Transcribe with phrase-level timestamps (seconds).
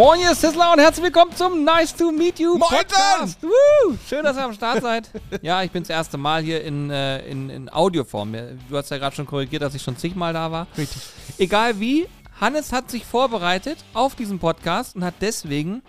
[0.00, 3.36] Moin, ist Tesla und herzlich willkommen zum Nice to Meet You Moin, Podcast.
[3.42, 3.98] Woo!
[4.08, 5.10] Schön, dass ihr am Start seid.
[5.42, 8.32] Ja, ich bin das erste Mal hier in, äh, in, in Audioform.
[8.70, 10.68] Du hast ja gerade schon korrigiert, dass ich schon zigmal da war.
[10.78, 11.02] Richtig.
[11.36, 12.06] Egal wie,
[12.40, 15.82] Hannes hat sich vorbereitet auf diesen Podcast und hat deswegen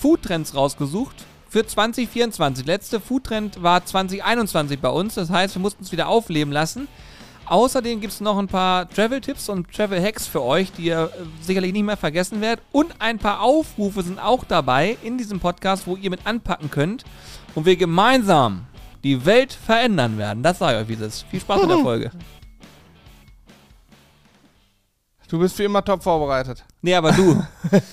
[0.00, 1.16] Foodtrends rausgesucht
[1.50, 2.64] für 2024.
[2.64, 5.16] Letzte Foodtrend war 2021 bei uns.
[5.16, 6.88] Das heißt, wir mussten es wieder aufleben lassen.
[7.50, 11.72] Außerdem gibt es noch ein paar Travel-Tipps und Travel-Hacks für euch, die ihr äh, sicherlich
[11.72, 12.64] nicht mehr vergessen werdet.
[12.70, 17.02] Und ein paar Aufrufe sind auch dabei in diesem Podcast, wo ihr mit anpacken könnt
[17.56, 18.66] und wir gemeinsam
[19.02, 20.44] die Welt verändern werden.
[20.44, 21.22] Das sage ich euch, wie es ist.
[21.28, 22.10] Viel Spaß mit der Folge.
[25.28, 26.64] Du bist wie immer top vorbereitet.
[26.82, 27.42] Nee, aber du.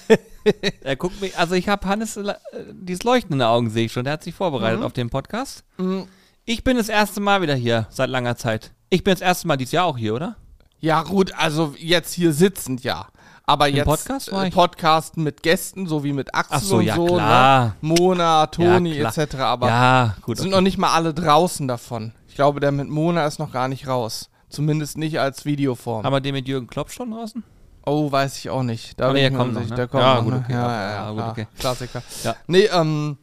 [0.83, 2.35] er guckt mich, also ich habe Hannes äh,
[2.73, 4.03] dieses Leuchten in den Augen, sehe ich schon.
[4.03, 4.85] Der hat sich vorbereitet Mhm.
[4.85, 5.63] auf den Podcast.
[5.77, 6.07] Mhm.
[6.45, 8.71] Ich bin das erste Mal wieder hier, seit langer Zeit.
[8.89, 10.35] Ich bin das erste Mal dieses Jahr auch hier, oder?
[10.79, 13.07] Ja, gut, also jetzt hier sitzend, ja.
[13.45, 16.95] Aber jetzt Podcast äh, Podcast mit Gästen, so wie mit Axel Ach so, und ja,
[16.95, 17.65] so, klar.
[17.65, 17.73] Ne?
[17.81, 19.35] Mona, Toni Ja, etc.
[19.35, 20.37] Aber ja, gut.
[20.37, 20.55] sind okay.
[20.55, 22.13] noch nicht mal alle draußen davon.
[22.27, 24.29] Ich glaube, der mit Mona ist noch gar nicht raus.
[24.49, 26.05] Zumindest nicht als Videoform.
[26.05, 27.43] Haben wir den mit Jürgen Klopp schon draußen?
[27.87, 28.99] oh, weiß ich auch nicht.
[28.99, 29.75] Da Aber bin der kommt noch, ne?
[29.75, 30.45] Der kommt Ja, noch, gut, ne?
[30.49, 31.47] Ja, Ja, ja, ja, gut, okay.
[31.57, 32.03] Klassiker.
[32.23, 32.35] Ja.
[32.47, 33.17] Nee, ähm,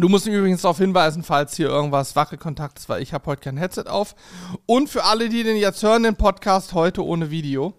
[0.00, 3.42] du musst mich übrigens darauf hinweisen, falls hier irgendwas Wackelkontakt ist, weil ich habe heute
[3.42, 4.14] kein Headset auf.
[4.66, 7.74] Und für alle, die den jetzt hören, den Podcast heute ohne Video.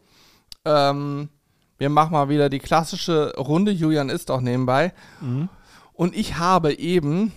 [0.65, 1.29] Ähm,
[1.77, 3.71] wir machen mal wieder die klassische Runde.
[3.71, 4.93] Julian ist auch nebenbei.
[5.19, 5.49] Mhm.
[5.93, 7.31] Und ich habe eben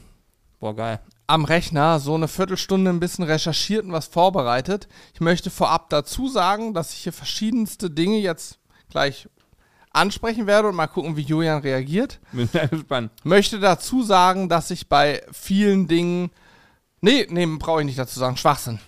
[0.60, 1.00] Boah, geil.
[1.26, 4.88] am Rechner so eine Viertelstunde ein bisschen recherchiert und was vorbereitet.
[5.14, 8.58] Ich möchte vorab dazu sagen, dass ich hier verschiedenste Dinge jetzt
[8.90, 9.28] gleich
[9.94, 12.20] ansprechen werde und mal gucken, wie Julian reagiert.
[12.32, 13.10] Bin sehr gespannt.
[13.22, 16.30] Möchte dazu sagen, dass ich bei vielen Dingen.
[17.00, 18.36] Nee, nee, brauche ich nicht dazu sagen.
[18.36, 18.78] Schwachsinn.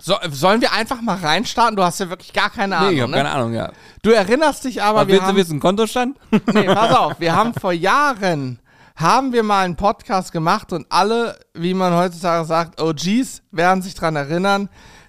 [0.00, 1.76] So, sollen wir einfach mal reinstarten?
[1.76, 2.90] Du hast ja wirklich gar keine Ahnung.
[2.90, 3.16] Nee, ich hab ne?
[3.16, 3.72] keine Ahnung, ja.
[4.02, 6.18] Du erinnerst dich aber, Aber wir willst du haben, wissen, Kontostand?
[6.30, 8.60] nee, pass auf, wir haben vor Jahren
[8.98, 13.94] haben wir mal einen Podcast gemacht und alle, wie man heutzutage sagt, OGs werden sich
[13.94, 14.68] dran erinnern.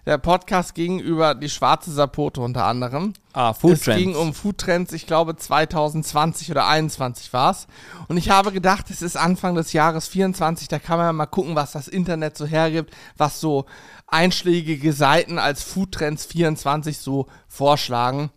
[0.10, 3.14] Der Podcast ging über die schwarze Sapote unter anderem.
[3.32, 4.00] Ah, Food es Trends.
[4.00, 7.68] ging um Foodtrends, ich glaube 2020 oder 21 war es.
[8.08, 11.28] Und ich habe gedacht, es ist Anfang des Jahres 24, da kann man ja mal
[11.28, 13.68] gucken, was das Internet so hergibt, was so
[14.08, 18.32] einschlägige Seiten als Foodtrends 24 so vorschlagen.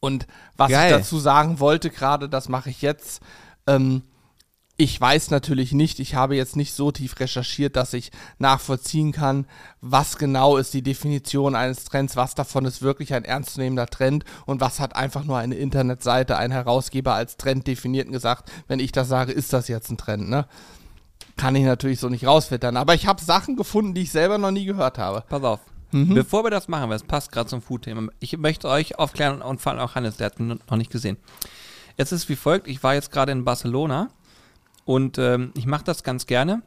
[0.00, 0.90] Und was Geil.
[0.90, 3.22] ich dazu sagen wollte gerade, das mache ich jetzt.
[3.68, 4.02] Ähm,
[4.80, 9.44] ich weiß natürlich nicht, ich habe jetzt nicht so tief recherchiert, dass ich nachvollziehen kann,
[9.82, 14.62] was genau ist die Definition eines Trends, was davon ist wirklich ein ernstzunehmender Trend und
[14.62, 18.90] was hat einfach nur eine Internetseite, ein Herausgeber als Trend definiert und gesagt, wenn ich
[18.90, 20.46] das sage, ist das jetzt ein Trend, ne?
[21.36, 24.50] Kann ich natürlich so nicht rausfiltern, aber ich habe Sachen gefunden, die ich selber noch
[24.50, 25.24] nie gehört habe.
[25.28, 25.60] Pass auf.
[25.90, 26.14] Mhm.
[26.14, 29.60] Bevor wir das machen, weil es passt gerade zum Food-Thema, ich möchte euch aufklären und
[29.60, 31.18] vor allem auch Hannes, der hat ihn noch nicht gesehen.
[31.98, 34.08] Es ist wie folgt, ich war jetzt gerade in Barcelona
[34.90, 36.62] und ähm, ich mache das ganz gerne,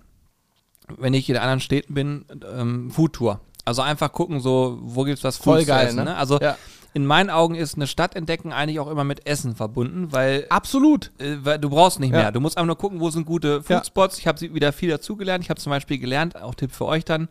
[0.97, 2.25] wenn ich in anderen Städten bin,
[2.57, 3.41] ähm, Foodtour.
[3.65, 6.05] Also einfach gucken, so, wo gibt's was Voll geil, essen, ne?
[6.05, 6.15] ne?
[6.15, 6.57] Also Ja.
[6.93, 11.11] in meinen Augen ist eine Stadt entdecken eigentlich auch immer mit Essen verbunden, weil Absolut.
[11.19, 12.17] äh, weil du brauchst nicht Ja.
[12.19, 12.31] mehr.
[12.31, 13.61] Du musst einfach nur gucken, wo sind gute Ja.
[13.61, 14.19] Foodspots.
[14.19, 15.43] Ich habe wieder viel dazugelernt.
[15.43, 17.27] Ich habe zum Beispiel gelernt, auch Tipp für euch dann.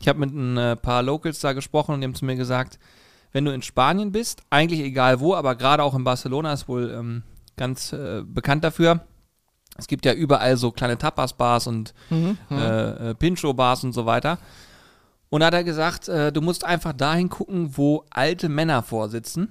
[0.00, 2.78] Ich habe mit ein äh, paar Locals da gesprochen und die haben zu mir gesagt,
[3.32, 6.88] wenn du in Spanien bist, eigentlich egal wo, aber gerade auch in Barcelona ist wohl
[6.96, 7.22] ähm,
[7.56, 9.00] ganz äh, bekannt dafür.
[9.80, 12.38] Es gibt ja überall so kleine Tapas-Bars und Mhm.
[12.50, 14.38] äh, äh, Pincho-Bars und so weiter.
[15.28, 19.50] Und da hat er gesagt, äh, du musst einfach dahin gucken, wo alte Männer vorsitzen.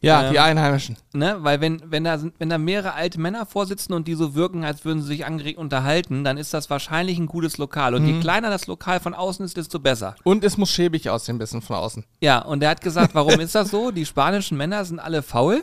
[0.00, 0.96] Ja, Ähm, die Einheimischen.
[1.12, 1.36] Ne?
[1.42, 4.64] Weil wenn, wenn, da sind, wenn da mehrere alte Männer vorsitzen und die so wirken,
[4.64, 7.94] als würden sie sich angeregt unterhalten, dann ist das wahrscheinlich ein gutes Lokal.
[7.94, 10.16] Und je kleiner das Lokal von außen ist, desto besser.
[10.24, 12.04] Und es muss schäbig aussehen, ein bisschen von außen.
[12.20, 13.92] Ja, und er hat gesagt, warum ist das so?
[13.92, 15.62] Die spanischen Männer sind alle faul.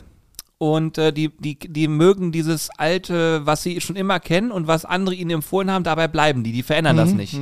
[0.60, 4.84] Und äh, die, die, die mögen dieses alte, was sie schon immer kennen und was
[4.86, 6.52] andere ihnen empfohlen haben, dabei bleiben die.
[6.52, 7.40] Die verändern Mhm, das nicht.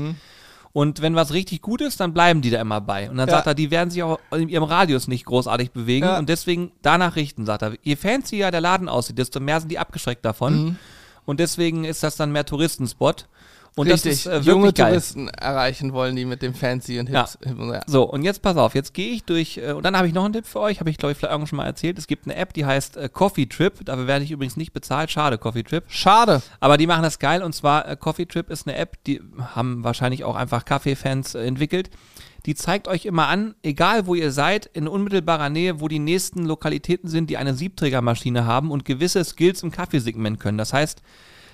[0.72, 3.09] Und wenn was richtig gut ist, dann bleiben die da immer bei.
[3.09, 3.35] Und dann Ja.
[3.38, 6.19] sagt er, die werden sich auch in ihrem Radius nicht großartig bewegen Ja.
[6.19, 7.74] und deswegen danach richten, sagt er.
[7.81, 10.63] Je fancier der Laden aussieht, desto mehr sind die abgeschreckt davon.
[10.65, 10.75] Mhm.
[11.25, 13.27] Und deswegen ist das dann mehr Touristenspot.
[13.77, 14.88] Und Richtig, das ist äh, junge geil.
[14.89, 17.21] Touristen erreichen wollen, die mit dem Fancy und Ja.
[17.21, 17.38] Hips.
[17.45, 17.81] Hip- ja.
[17.85, 20.25] So, und jetzt pass auf, jetzt gehe ich durch, äh, und dann habe ich noch
[20.25, 22.00] einen Tipp für euch, habe ich glaube ich vielleicht irgendwann schon mal erzählt.
[22.00, 25.12] Es gibt eine App, die heißt äh, Coffee Trip, dafür werde ich übrigens nicht bezahlt,
[25.12, 25.83] schade, Coffee Trip.
[25.88, 26.41] Schade.
[26.59, 29.21] Aber die machen das geil und zwar äh, Coffee Trip ist eine App, die
[29.53, 31.91] haben wahrscheinlich auch einfach Kaffeefans äh, entwickelt.
[32.47, 36.45] Die zeigt euch immer an, egal wo ihr seid, in unmittelbarer Nähe, wo die nächsten
[36.45, 40.57] Lokalitäten sind, die eine Siebträgermaschine haben und gewisse Skills im Kaffeesegment können.
[40.57, 41.03] Das heißt,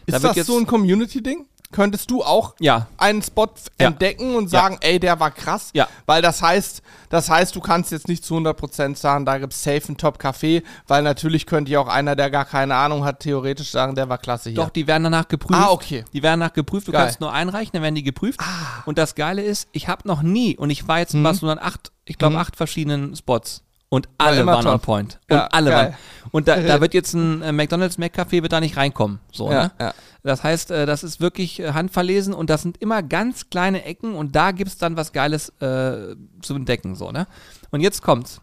[0.05, 1.47] da Ist wird das jetzt so ein Community-Ding?
[1.73, 2.87] Könntest du auch Ja.
[2.97, 3.47] einen Spot
[3.81, 3.87] Ja.
[3.87, 4.61] entdecken und Ja.
[4.61, 5.71] sagen, ey, der war krass.
[5.73, 5.89] Ja.
[6.05, 9.81] Weil das heißt, das heißt, du kannst jetzt nicht zu 100% sagen, da gibt's safe
[9.89, 13.95] einen Top-Café, weil natürlich könnte ja auch einer, der gar keine Ahnung hat, theoretisch sagen,
[13.95, 14.55] der war klasse hier.
[14.61, 15.59] Doch, die werden danach geprüft.
[15.59, 16.05] Ah, okay.
[16.13, 16.87] Die werden danach geprüft.
[16.87, 17.01] Du Geil.
[17.01, 17.05] Ah.
[17.05, 18.39] kannst nur einreichen, dann werden die geprüft.
[18.85, 21.23] Und das Geile ist, ich habe noch nie, und ich war jetzt in Mhm.
[21.25, 23.63] Barcelona an acht, ich glaube, acht verschiedenen Spots.
[23.93, 24.81] Und alle waren on top.
[24.81, 25.19] point.
[25.29, 25.85] Und Ja, alle geil.
[25.85, 25.95] waren.
[26.31, 29.19] Und da, da wird jetzt ein äh, McDonalds McCafé wird da nicht reinkommen.
[29.31, 29.71] So, Ja, ne?
[29.79, 29.93] ja.
[30.23, 34.15] Das heißt, äh, das ist wirklich äh, handverlesen und das sind immer ganz kleine Ecken
[34.15, 36.95] und da gibt's dann was Geiles äh, zu entdecken.
[36.95, 37.27] So, ne?
[37.69, 38.41] Und jetzt kommt's.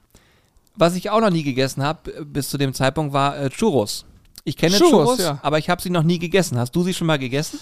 [0.76, 4.04] Was ich auch noch nie gegessen habe bis zu dem Zeitpunkt war äh, Churros.
[4.44, 6.58] Ich kenne Churros, Churros, aber ich habe sie noch nie gegessen.
[6.58, 7.58] Hast du sie schon mal gegessen?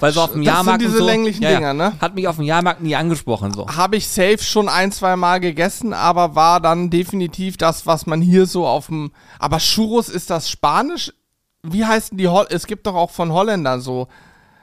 [0.00, 1.92] Weil so auf dem Das sind Jahrmarkt diese und so, länglichen ja, ja, Dinger, ne?
[2.00, 3.68] Hat mich auf dem Jahrmarkt nie angesprochen so.
[3.68, 8.20] Habe ich safe schon ein, zwei Mal gegessen, aber war dann definitiv das, was man
[8.20, 9.12] hier so auf dem.
[9.38, 11.12] Aber Churros, ist das Spanisch?
[11.62, 14.08] Wie heißen die Hol Es gibt doch auch von Holländern so.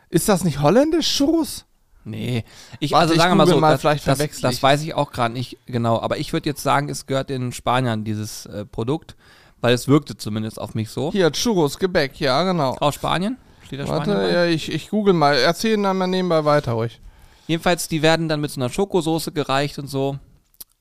[0.09, 1.65] Ist das nicht holländisch, Churros?
[2.03, 2.43] Nee,
[2.79, 5.11] ich Warte, also sagen wir mal so, mal, das, vielleicht das, das weiß ich auch
[5.11, 9.15] gerade nicht genau, aber ich würde jetzt sagen, es gehört den Spaniern dieses äh, Produkt,
[9.61, 11.11] weil es wirkte zumindest auf mich so.
[11.11, 12.77] Hier, Churros, Gebäck, ja, genau.
[12.79, 13.37] Aus Spanien?
[13.69, 14.33] Steht da Spanien Warte, bei?
[14.33, 15.35] ja, ich, ich google mal.
[15.37, 16.99] Erzählen dann mal nebenbei weiter ruhig.
[17.45, 20.17] Jedenfalls, die werden dann mit so einer Schokosoße gereicht und so.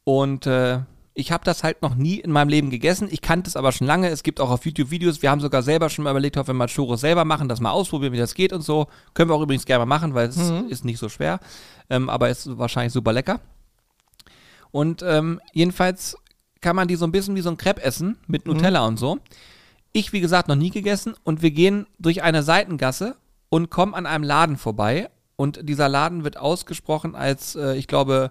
[0.04, 0.78] Und äh,
[1.12, 3.08] ich habe das halt noch nie in meinem Leben gegessen.
[3.10, 4.08] Ich kannte es aber schon lange.
[4.08, 5.20] Es gibt auch auf YouTube Videos.
[5.20, 7.72] Wir haben sogar selber schon mal überlegt, ob wir mal Churros selber machen, das mal
[7.72, 8.86] ausprobieren, wie das geht und so.
[9.12, 10.38] Können wir auch übrigens gerne mal machen, weil es
[10.70, 11.40] ist nicht so schwer.
[11.90, 13.42] Ähm, aber ist wahrscheinlich super lecker.
[14.70, 16.16] Und ähm, jedenfalls
[16.62, 19.18] kann man die so ein bisschen wie so ein Crepe essen mit Nutella und so.
[19.92, 23.16] Ich, wie gesagt, noch nie gegessen und wir gehen durch eine Seitengasse
[23.48, 28.30] und kommen an einem Laden vorbei und dieser Laden wird ausgesprochen als, äh, ich glaube,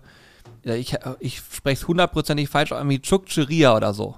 [0.64, 4.16] ja, ich, ich spreche es hundertprozentig falsch, irgendwie Chukcheria oder so.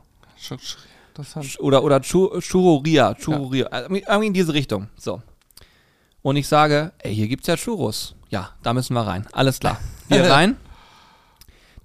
[1.10, 1.58] Interessant.
[1.60, 4.88] Oder, oder Chu- Churoria, Churoria, äh, irgendwie in diese Richtung.
[4.98, 5.22] So.
[6.22, 8.16] Und ich sage, ey, hier gibt's ja Churros.
[8.30, 9.26] Ja, da müssen wir rein.
[9.32, 9.80] Alles klar.
[10.10, 10.58] Wir rein.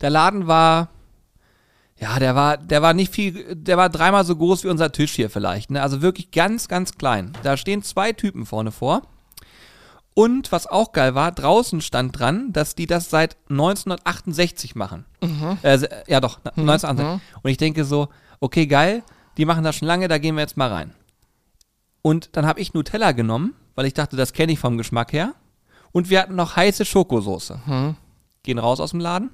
[0.00, 0.88] Der Laden war,
[2.00, 5.12] ja, der war, der war nicht viel, der war dreimal so groß wie unser Tisch
[5.12, 5.70] hier vielleicht.
[5.70, 5.80] Ne?
[5.82, 7.32] Also wirklich ganz, ganz klein.
[7.42, 9.02] Da stehen zwei Typen vorne vor.
[10.16, 15.04] Und was auch geil war, draußen stand dran, dass die das seit 1968 machen.
[15.62, 17.40] Äh, se- ja, doch, na- 1968.
[17.42, 18.08] Und ich denke so,
[18.40, 19.02] okay, geil,
[19.36, 20.92] die machen das schon lange, da gehen wir jetzt mal rein.
[22.02, 25.34] Und dann habe ich Nutella genommen, weil ich dachte, das kenne ich vom Geschmack her.
[25.90, 27.60] Und wir hatten noch heiße Schokosoße.
[28.42, 29.30] Gehen raus aus dem Laden.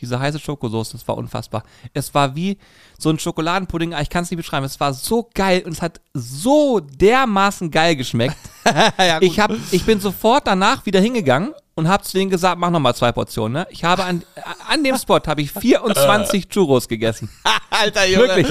[0.00, 1.62] Diese heiße Schokosoße, das war unfassbar.
[1.92, 2.58] Es war wie
[2.98, 4.64] so ein Schokoladenpudding, ah, ich kann es nicht beschreiben.
[4.64, 8.36] Es war so geil und es hat so dermaßen geil geschmeckt.
[8.98, 12.70] ja, Ich, hab, ich bin sofort danach wieder hingegangen und habe zu denen gesagt, mach
[12.70, 13.52] nochmal zwei Portionen.
[13.52, 13.66] Ne?
[13.70, 14.24] Ich habe an,
[14.68, 17.28] an dem Spot habe ich 24 Churros gegessen.
[17.70, 18.28] Alter Junge.
[18.28, 18.46] Wirklich.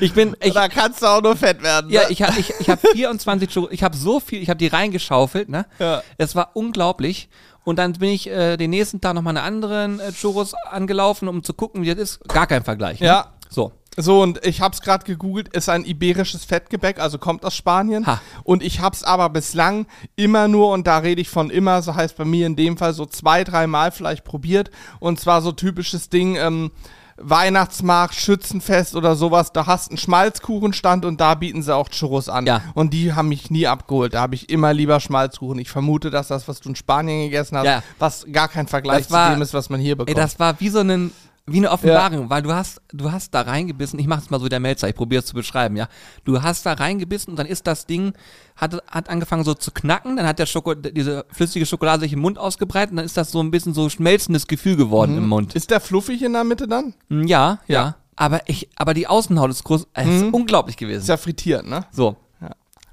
[0.00, 1.90] Ich bin, ich, Da kannst du auch nur fett werden.
[1.90, 2.10] ja, ne?
[2.10, 5.48] ich habe ich, ich hab 24 Churros, ich habe so viel, ich habe die reingeschaufelt,
[5.48, 5.66] ne?
[5.78, 6.02] Ja.
[6.18, 7.30] Es war unglaublich.
[7.68, 11.42] Und dann bin ich äh, den nächsten Tag nochmal eine anderen äh, Churros angelaufen, um
[11.42, 12.26] zu gucken, wie das ist.
[12.26, 13.00] Gar kein Vergleich.
[13.00, 13.08] Ne?
[13.08, 13.34] Ja.
[13.50, 13.72] So.
[13.94, 18.06] So, und ich hab's gerade gegoogelt, ist ein iberisches Fettgebäck, also kommt aus Spanien.
[18.06, 18.22] Ha.
[18.42, 19.86] Und ich hab's aber bislang
[20.16, 22.94] immer nur, und da rede ich von immer, so heißt bei mir in dem Fall
[22.94, 24.70] so zwei, dreimal vielleicht probiert.
[24.98, 26.70] Und zwar so typisches Ding, ähm,
[27.20, 32.46] Weihnachtsmarkt, Schützenfest oder sowas, da hast einen Schmalzkuchenstand und da bieten sie auch Churros an.
[32.46, 32.62] Ja.
[32.74, 34.14] Und die haben mich nie abgeholt.
[34.14, 35.58] Da habe ich immer lieber Schmalzkuchen.
[35.58, 37.82] Ich vermute, dass das, was du in Spanien gegessen hast, Ja.
[37.98, 40.18] was gar kein Vergleich Das war- zu dem ist, was man hier Ey, bekommt.
[40.18, 41.12] das war wie so ein,
[41.50, 44.48] wie eine Offenbarung, weil du hast, du hast da reingebissen, ich mach's mal so wie
[44.50, 45.88] der Melzer, ich probiere es zu beschreiben, ja.
[46.24, 48.12] Du hast da reingebissen und dann ist das Ding,
[48.56, 52.20] hat, hat angefangen so zu knacken, dann hat der Schoko, diese flüssige Schokolade sich im
[52.20, 55.54] Mund ausgebreitet und dann ist das so ein bisschen so schmelzendes Gefühl geworden im Mund.
[55.54, 56.94] ist der fluffig in der Mitte dann?
[57.08, 57.74] Mm, Ja, ja.
[57.82, 57.96] Ja.
[58.16, 61.02] Aber ich, aber die Außenhaut ist groß, äh, ist unglaublich gewesen.
[61.02, 61.84] Ist ja frittiert, ne?
[61.92, 62.16] So.
[62.40, 62.50] Ja.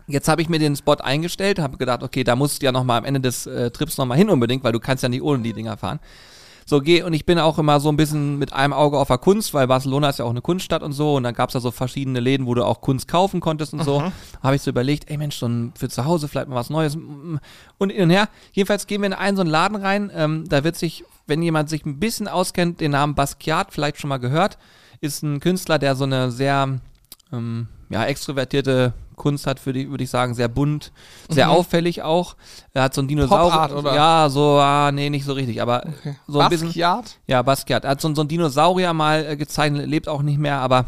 [0.08, 2.84] Jetzt habe ich mir den Spot eingestellt, habe gedacht, okay, da musst du ja noch
[2.84, 5.24] mal am Ende des äh, Trips noch mal hin unbedingt, weil du kannst ja nicht
[5.24, 6.00] ohne die Dinger fahren.
[6.68, 9.20] So, geh, und ich bin auch immer so ein bisschen mit einem Auge auf der
[9.20, 11.70] Kunst, weil Barcelona ist ja auch eine Kunststadt und so, und dann gab's da so
[11.70, 14.02] verschiedene Läden, wo du auch Kunst kaufen konntest und so.
[14.42, 16.96] Habe ich so überlegt, ey Mensch, so ein, für zu Hause vielleicht mal was Neues.
[16.96, 18.30] Und hin und her.
[18.54, 21.70] Jedenfalls gehen wir in einen so einen Laden rein, ähm, da wird sich, wenn jemand
[21.70, 24.58] sich ein bisschen auskennt, den Namen Basquiat vielleicht schon mal gehört,
[25.02, 26.80] ist ein Künstler, der so eine sehr
[27.32, 30.92] ähm, ja, extrovertierte Kunst hat, würde ich, würd ich sagen, sehr bunt,
[31.30, 32.36] sehr auffällig auch.
[32.74, 33.52] Er hat so ein Dinosaurier.
[33.52, 33.96] Pop Art, oder?
[33.96, 35.86] Ja, so, ah, nee, nicht so richtig, aber
[36.28, 36.68] so ein bisschen.
[36.68, 37.18] Basquiat?
[37.28, 37.84] Ja, Basquiat.
[37.84, 40.86] Er hat so, so ein Dinosaurier mal äh, gezeichnet, lebt auch nicht mehr, aber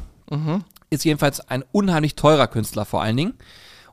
[0.90, 3.34] ist jedenfalls ein unheimlich teurer Künstler vor allen Dingen.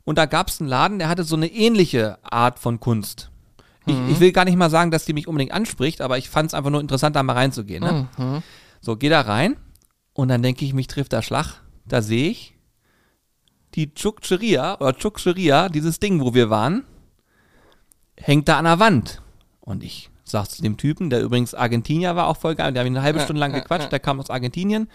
[0.04, 3.30] Und da gab es einen Laden, der hatte so eine ähnliche Art von Kunst.
[3.86, 6.48] Ich, ich will gar nicht mal sagen, dass die mich unbedingt anspricht, aber ich fand
[6.48, 7.82] es einfach nur interessant, da mal reinzugehen.
[7.82, 8.42] Ne?
[8.80, 9.56] So, geh da rein
[10.12, 11.60] und dann denke ich, mich trifft der Schlag.
[11.86, 12.53] Da sehe ich
[13.74, 16.84] die Chukcheria oder Chukcheria, dieses Ding, wo wir waren.
[18.16, 19.20] hängt da an der Wand.
[19.60, 22.88] Und ich sag zu dem Typen, der übrigens Argentinier war, auch voll geil, der hat
[22.90, 24.88] mich eine halbe Stunde lang gequatscht, der kam aus Argentinien,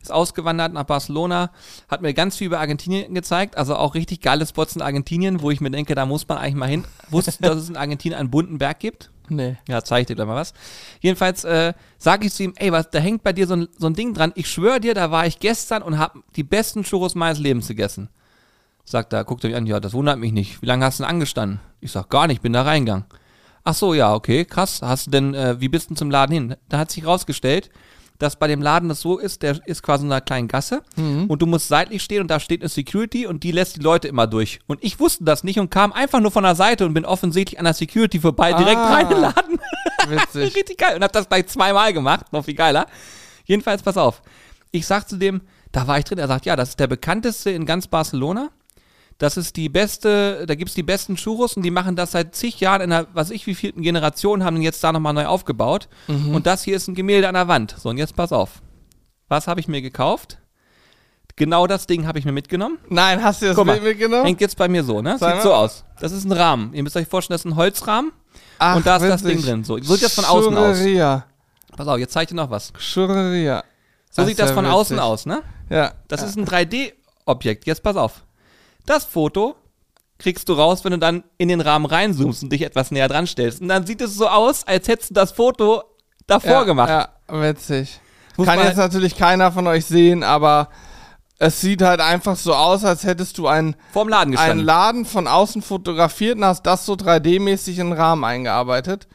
[0.00, 1.50] ist ausgewandert nach Barcelona,
[1.88, 5.50] hat mir ganz viel über Argentinien gezeigt, also auch richtig geile Spots in Argentinien, wo
[5.50, 6.84] ich mir denke, da muss man eigentlich mal hin.
[7.10, 9.10] Wusstest du, dass es in Argentinien einen bunten Berg gibt?
[9.28, 9.56] Nee.
[9.68, 10.54] Ja, zeig ich dir gleich mal was.
[11.00, 13.88] Jedenfalls äh, sage ich zu ihm, ey, was, da hängt bei dir so ein, so
[13.88, 14.32] ein Ding dran.
[14.36, 18.08] Ich schwöre dir, da war ich gestern und habe die besten Churros meines Lebens gegessen.
[18.88, 20.62] Sagt er, guckt er mich an, ja, das wundert mich nicht.
[20.62, 21.60] Wie lange hast du denn angestanden?
[21.80, 23.04] Ich sag, gar nicht, bin da reingegangen.
[23.64, 24.80] Ach so, ja, okay, krass.
[24.80, 26.56] Hast du denn, äh, wie bist du denn zum Laden hin?
[26.68, 27.68] Da hat sich rausgestellt,
[28.20, 30.82] dass bei dem Laden das so ist, der ist quasi in einer kleinen Gasse
[31.28, 34.06] und du musst seitlich stehen und da steht eine Security und die lässt die Leute
[34.08, 34.60] immer durch.
[34.68, 37.58] Und ich wusste das nicht und kam einfach nur von der Seite und bin offensichtlich
[37.58, 38.94] an der Security vorbei, direkt Ah.
[38.94, 39.58] rein in den Laden.
[40.08, 40.54] Witzig.
[40.56, 40.96] Richtig geil.
[40.96, 42.86] Und hab das gleich zweimal gemacht, noch viel geiler.
[43.44, 44.22] Jedenfalls, pass auf.
[44.70, 47.50] Ich sag zu dem, da war ich drin, er sagt, ja, das ist der bekannteste
[47.50, 48.48] in ganz Barcelona.
[49.18, 52.60] Das ist die beste, da gibt's die besten Churros und die machen das seit zig
[52.60, 55.88] Jahren in einer, was ich wie vierten Generation, haben den jetzt da nochmal neu aufgebaut.
[56.08, 57.74] Und das hier ist ein Gemälde an der Wand.
[57.78, 58.60] So, und jetzt pass auf.
[59.28, 60.38] Was habe ich mir gekauft?
[61.36, 62.78] Genau das Ding habe ich mir mitgenommen.
[62.88, 64.24] Nein, hast du das Bild mitgenommen?
[64.24, 65.18] hängt jetzt bei mir so, ne?
[65.18, 65.84] Sieht so aus.
[66.00, 66.72] Das ist ein Rahmen.
[66.72, 68.12] Ihr müsst euch vorstellen, das ist ein Holzrahmen.
[68.58, 69.22] Ach, und da ist das.
[69.22, 69.64] Ding drin.
[69.64, 70.76] So, so sieht das von außen aus.
[70.78, 71.24] Churreria.
[71.76, 72.72] Pass auf, jetzt zeig ich dir noch was.
[72.74, 73.64] Churreria.
[74.10, 74.74] So Das sieht das ja von witzig.
[74.76, 75.42] außen aus, ne?
[75.68, 75.92] Ja.
[76.08, 77.66] Das ist ein 3D-Objekt.
[77.66, 78.22] Jetzt pass auf.
[78.86, 79.56] Das Foto
[80.18, 83.26] kriegst du raus, wenn du dann in den Rahmen reinzoomst und dich etwas näher dran
[83.26, 83.60] stellst.
[83.60, 85.82] Und dann sieht es so aus, als hättest du das Foto
[86.26, 86.88] davor ja, gemacht.
[86.88, 88.00] Ja, witzig.
[88.36, 90.68] Muss Kann jetzt halt- natürlich keiner von euch sehen, aber
[91.38, 94.60] es sieht halt einfach so aus, als hättest du einen, Vorm Laden einen.
[94.60, 99.06] Laden von außen fotografiert und hast das so 3D-mäßig in den Rahmen eingearbeitet.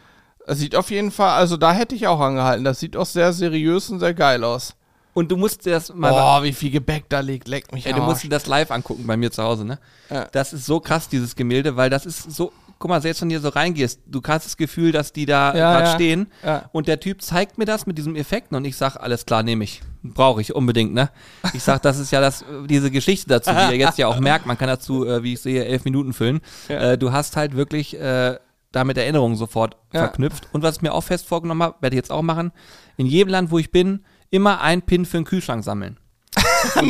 [0.46, 2.64] Es sieht auf jeden Fall, also da hätte ich auch angehalten.
[2.64, 4.76] Das sieht auch sehr seriös und sehr geil aus.
[5.14, 6.10] Und du musst dir das mal.
[6.12, 9.06] Boah, wie viel Gebäck da liegt, leckt mich Ey, du musst dir das live angucken
[9.06, 9.80] bei mir zu Hause, ne?
[10.10, 10.28] Ja.
[10.32, 12.52] Das ist so krass, dieses Gemälde, weil das ist so.
[12.80, 15.56] Guck mal, selbst wenn du hier so reingehst, du hast das Gefühl, dass die da
[15.56, 15.94] Ja, gerade ja.
[15.94, 16.28] stehen.
[16.44, 16.68] Ja.
[16.72, 19.64] Und der Typ zeigt mir das mit diesem Effekt und ich sag, alles klar, nehme
[19.66, 19.84] ich.
[20.02, 21.12] Brauche ich unbedingt, ne?
[21.54, 24.48] Ich sag, das ist ja das, diese Geschichte dazu, die ihr jetzt ja auch merkt.
[24.48, 26.40] Man kann dazu, äh, wie ich sehe, elf Minuten füllen.
[26.70, 26.94] Ja.
[26.94, 28.40] Äh, du hast halt wirklich äh,
[28.72, 30.00] damit Erinnerungen sofort Ja.
[30.00, 30.48] verknüpft.
[30.52, 32.52] Und was ich mir auch fest vorgenommen habe, werde ich jetzt auch machen,
[32.98, 35.98] in jedem Land, wo ich bin, immer ein Pin für den Kühlschrank sammeln.
[36.76, 36.90] Den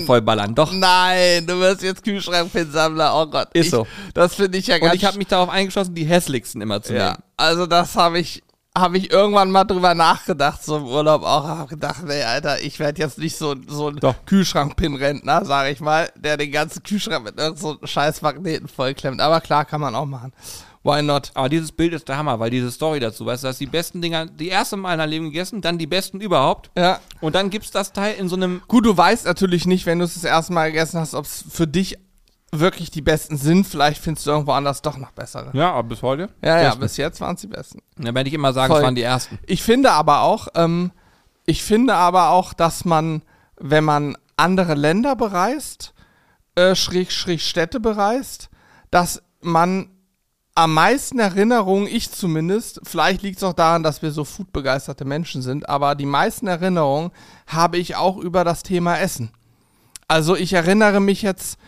[0.00, 0.06] Nein!
[0.06, 0.54] vollballern.
[0.54, 0.72] Doch.
[0.72, 3.12] Nein, du wirst jetzt Kühlschrankpinsammler.
[3.14, 3.48] Oh Gott.
[3.52, 3.86] Ist ich, so.
[4.14, 6.94] Das finde ich ja ganz Und ich habe mich darauf eingeschlossen, die hässlichsten immer zu
[6.94, 7.22] Ja, nehmen.
[7.36, 8.42] also das habe ich,
[8.76, 12.78] habe ich irgendwann mal drüber nachgedacht, so im Urlaub auch, habe gedacht, nee, Alter, ich
[12.80, 14.00] werde jetzt nicht so, so ein.
[14.26, 19.20] Kühlschrank-Pin-Rentner, sage ich mal, der den ganzen Kühlschrank mit irgend so scheiß Magneten vollklemmt.
[19.20, 20.32] Aber klar, kann man auch machen.
[20.88, 21.30] Why not?
[21.34, 23.66] Aber dieses Bild ist der Hammer, weil diese Story dazu, weißt du, das ist die
[23.66, 26.70] besten Dinger, die erste Mal in deinem Leben gegessen, dann die besten überhaupt.
[26.78, 27.00] Ja.
[27.20, 28.62] Und dann gibt's das Teil in so einem.
[28.68, 31.44] Gut, du weißt natürlich nicht, wenn du es das erste Mal gegessen hast, ob es
[31.50, 31.98] für dich
[32.52, 33.66] wirklich die besten sind.
[33.66, 35.50] Vielleicht findest du irgendwo anders doch noch bessere.
[35.52, 36.30] Ja, aber bis heute.
[36.42, 37.82] Ja, ja, bis jetzt waren es die besten.
[37.98, 38.80] Da werde ich immer sagen, Voll.
[38.80, 39.38] es waren die ersten.
[39.46, 40.90] Ich finde aber auch, ähm,
[41.44, 43.20] ich finde aber auch, dass man,
[43.58, 45.92] wenn man andere Länder bereist,
[46.54, 48.48] äh, schräg, schräg Städte bereist,
[48.90, 49.90] dass man
[50.58, 55.40] am meisten Erinnerungen, ich zumindest, vielleicht liegt es auch daran, dass wir so foodbegeisterte Menschen
[55.40, 57.12] sind, aber die meisten Erinnerungen
[57.46, 59.30] habe ich auch über das Thema Essen.
[60.08, 61.60] Also ich erinnere mich jetzt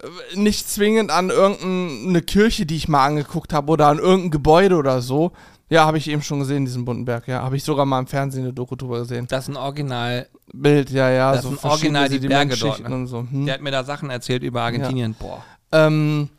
[0.00, 4.76] äh, nicht zwingend an irgendeine Kirche, die ich mal angeguckt habe oder an irgendein Gebäude
[4.76, 5.32] oder so.
[5.68, 7.42] Ja, habe ich eben schon gesehen, diesen bunten Berg, ja.
[7.42, 9.26] Habe ich sogar mal im Fernsehen eine Doku drüber gesehen.
[9.28, 10.26] Das ist ein Original.
[10.54, 11.32] Bild, ja, ja.
[11.32, 12.94] Das sind original die Berge dort, ne?
[12.94, 13.26] und so.
[13.30, 13.44] Hm.
[13.44, 15.14] Der hat mir da Sachen erzählt über Argentinien.
[15.18, 15.44] Boah.
[15.70, 16.30] Ähm,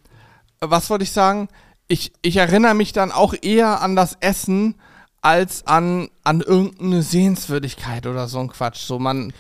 [0.60, 1.48] was wollte ich sagen?
[1.90, 4.76] Ich, ich erinnere mich dann auch eher an das Essen
[5.22, 8.80] als an, an irgendeine Sehenswürdigkeit oder so ein Quatsch.
[8.80, 9.34] So, man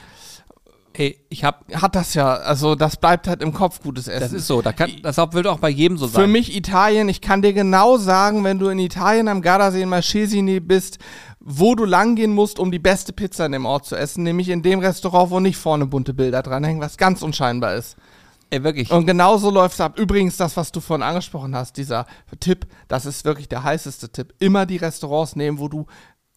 [0.99, 1.63] Ey, ich hab.
[1.73, 4.19] hat das ja, also das bleibt halt im Kopf, gutes Essen.
[4.19, 4.61] Das ist so.
[4.61, 6.23] Da kann, das wird auch bei jedem so sein.
[6.23, 9.87] Für mich Italien, ich kann dir genau sagen, wenn du in Italien am Gardasee in
[9.89, 10.97] Marchesini bist,
[11.39, 14.61] wo du langgehen musst, um die beste Pizza in dem Ort zu essen, nämlich in
[14.61, 17.95] dem Restaurant, wo nicht vorne bunte Bilder dranhängen, was ganz unscheinbar ist.
[18.51, 18.91] Ey, wirklich.
[18.91, 19.99] Und genauso läuft es ab.
[19.99, 22.05] Übrigens, das, was du vorhin angesprochen hast, dieser
[22.39, 24.33] Tipp, das ist wirklich der heißeste Tipp.
[24.39, 25.85] Immer die Restaurants nehmen, wo du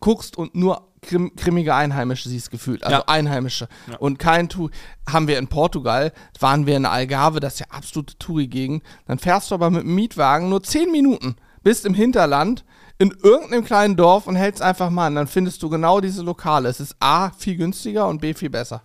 [0.01, 2.85] guckst und nur krim grimmige Einheimische siehst gefühlt.
[2.85, 3.05] Also Ja.
[3.07, 3.69] Einheimische.
[3.99, 4.69] Und kein Tu.
[5.11, 8.83] Haben wir in Portugal, waren wir in Algarve, das ist ja absolute Touri-Gegend.
[9.07, 12.65] Dann fährst du aber mit dem Mietwagen nur 10 Minuten, bist im Hinterland,
[12.99, 15.15] in irgendeinem kleinen Dorf und hältst einfach mal an.
[15.15, 16.69] Dann findest du genau diese Lokale.
[16.69, 18.83] Es ist A, viel günstiger und B, viel besser.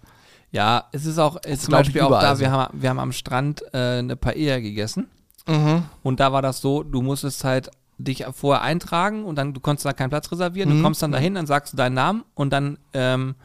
[0.57, 3.61] Ja, es ist auch, es zum Beispiel auch da, wir haben, wir haben am Strand
[3.73, 5.07] äh, eine Paella gegessen.
[5.47, 5.83] Mhm.
[6.01, 9.85] Und da war das so, du musstest halt dich vorher eintragen und dann, du konntest
[9.85, 10.69] da keinen Platz reservieren.
[10.71, 10.77] Mhm.
[10.77, 13.35] Du kommst dann dahin, dann sagst du deinen Namen und dann ähm,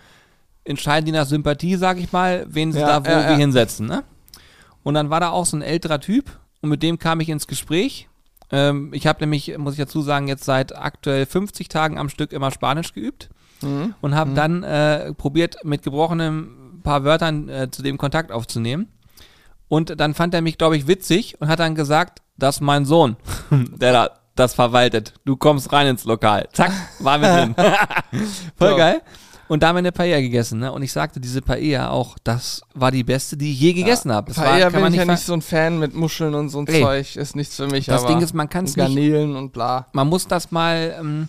[0.65, 3.37] entscheiden die nach Sympathie, sag ich mal, wen sie Ja, da wo ja, ja.
[3.37, 3.87] hinsetzen.
[3.87, 4.05] Ne?
[4.83, 6.31] Und dann war da auch so ein älterer Typ
[6.63, 8.09] und mit dem kam ich ins Gespräch.
[8.51, 12.33] Ähm, ich habe nämlich, muss ich dazu sagen, jetzt seit aktuell 50 Tagen am Stück
[12.33, 13.29] immer Spanisch geübt
[13.63, 13.95] Mhm.
[14.01, 18.89] und habe dann äh, probiert, mit gebrochenem paar Wörtern äh, zu dem Kontakt aufzunehmen.
[19.69, 22.85] Und dann fand er mich, glaube ich, witzig und hat dann gesagt, das ist mein
[22.85, 23.17] Sohn,
[23.51, 25.15] der da das verwaltet.
[25.25, 26.49] Du kommst rein ins Lokal.
[26.53, 27.55] Zack, waren wir drin.
[28.57, 28.77] Voll Ja.
[28.77, 29.03] geil.
[29.49, 30.73] Und da haben wir eine Paella gegessen, ne?
[30.73, 34.29] Und ich sagte, diese Paella auch, das war die beste, die ich je gegessen habe.
[34.29, 36.49] Das war, Paella kann bin man ich ja nicht so ein Fan mit Muscheln und
[36.49, 36.81] so ein Ey.
[36.81, 37.17] Zeug.
[37.17, 37.85] Ist nichts für mich.
[37.85, 39.87] Das aber Ding ist, man kann's und nicht- Garnelen und bla.
[39.93, 41.29] man muss das mal, ähm,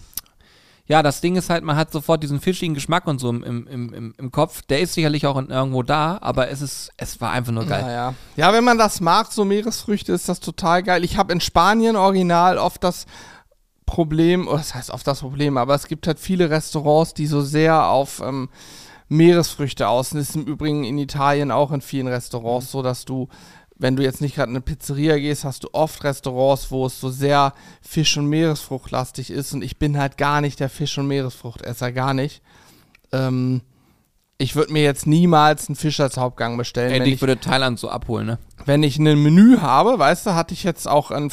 [0.86, 3.68] ja, das Ding ist halt, man hat sofort diesen fischigen Geschmack und so im, im,
[3.68, 4.62] im, im- Kopf.
[4.64, 7.84] Der ist sicherlich auch in, irgendwo da, aber es ist, es war einfach nur geil.
[7.84, 8.14] Naja.
[8.36, 11.04] Ja, wenn man das mag, so Meeresfrüchte, ist das total geil.
[11.06, 13.06] Ich habe in Spanien original oft das
[13.86, 17.42] Problem, oder das heißt oft das Problem, aber es gibt halt viele Restaurants, die so
[17.42, 18.50] sehr auf ähm,
[19.10, 20.12] Meeresfrüchte aus.
[20.12, 23.28] Und das ist im Übrigen in Italien auch in vielen Restaurants so, dass du,
[23.78, 27.00] wenn du jetzt nicht gerade in eine Pizzeria gehst, hast du oft Restaurants, wo es
[27.00, 29.54] so sehr Fisch- und Meeresfruchtlastig ist.
[29.54, 32.42] Und ich bin halt gar nicht der Fisch- und Meeresfruchtesser, gar nicht.
[33.12, 33.62] Ähm,
[34.38, 36.92] ich würde mir jetzt niemals einen Fisch als Hauptgang bestellen.
[36.92, 38.40] Ey, wenn ich ich würde Thailand so abholen, ne?
[38.66, 41.32] wenn ich ein Menü habe, weißt du, hatte ich jetzt auch an,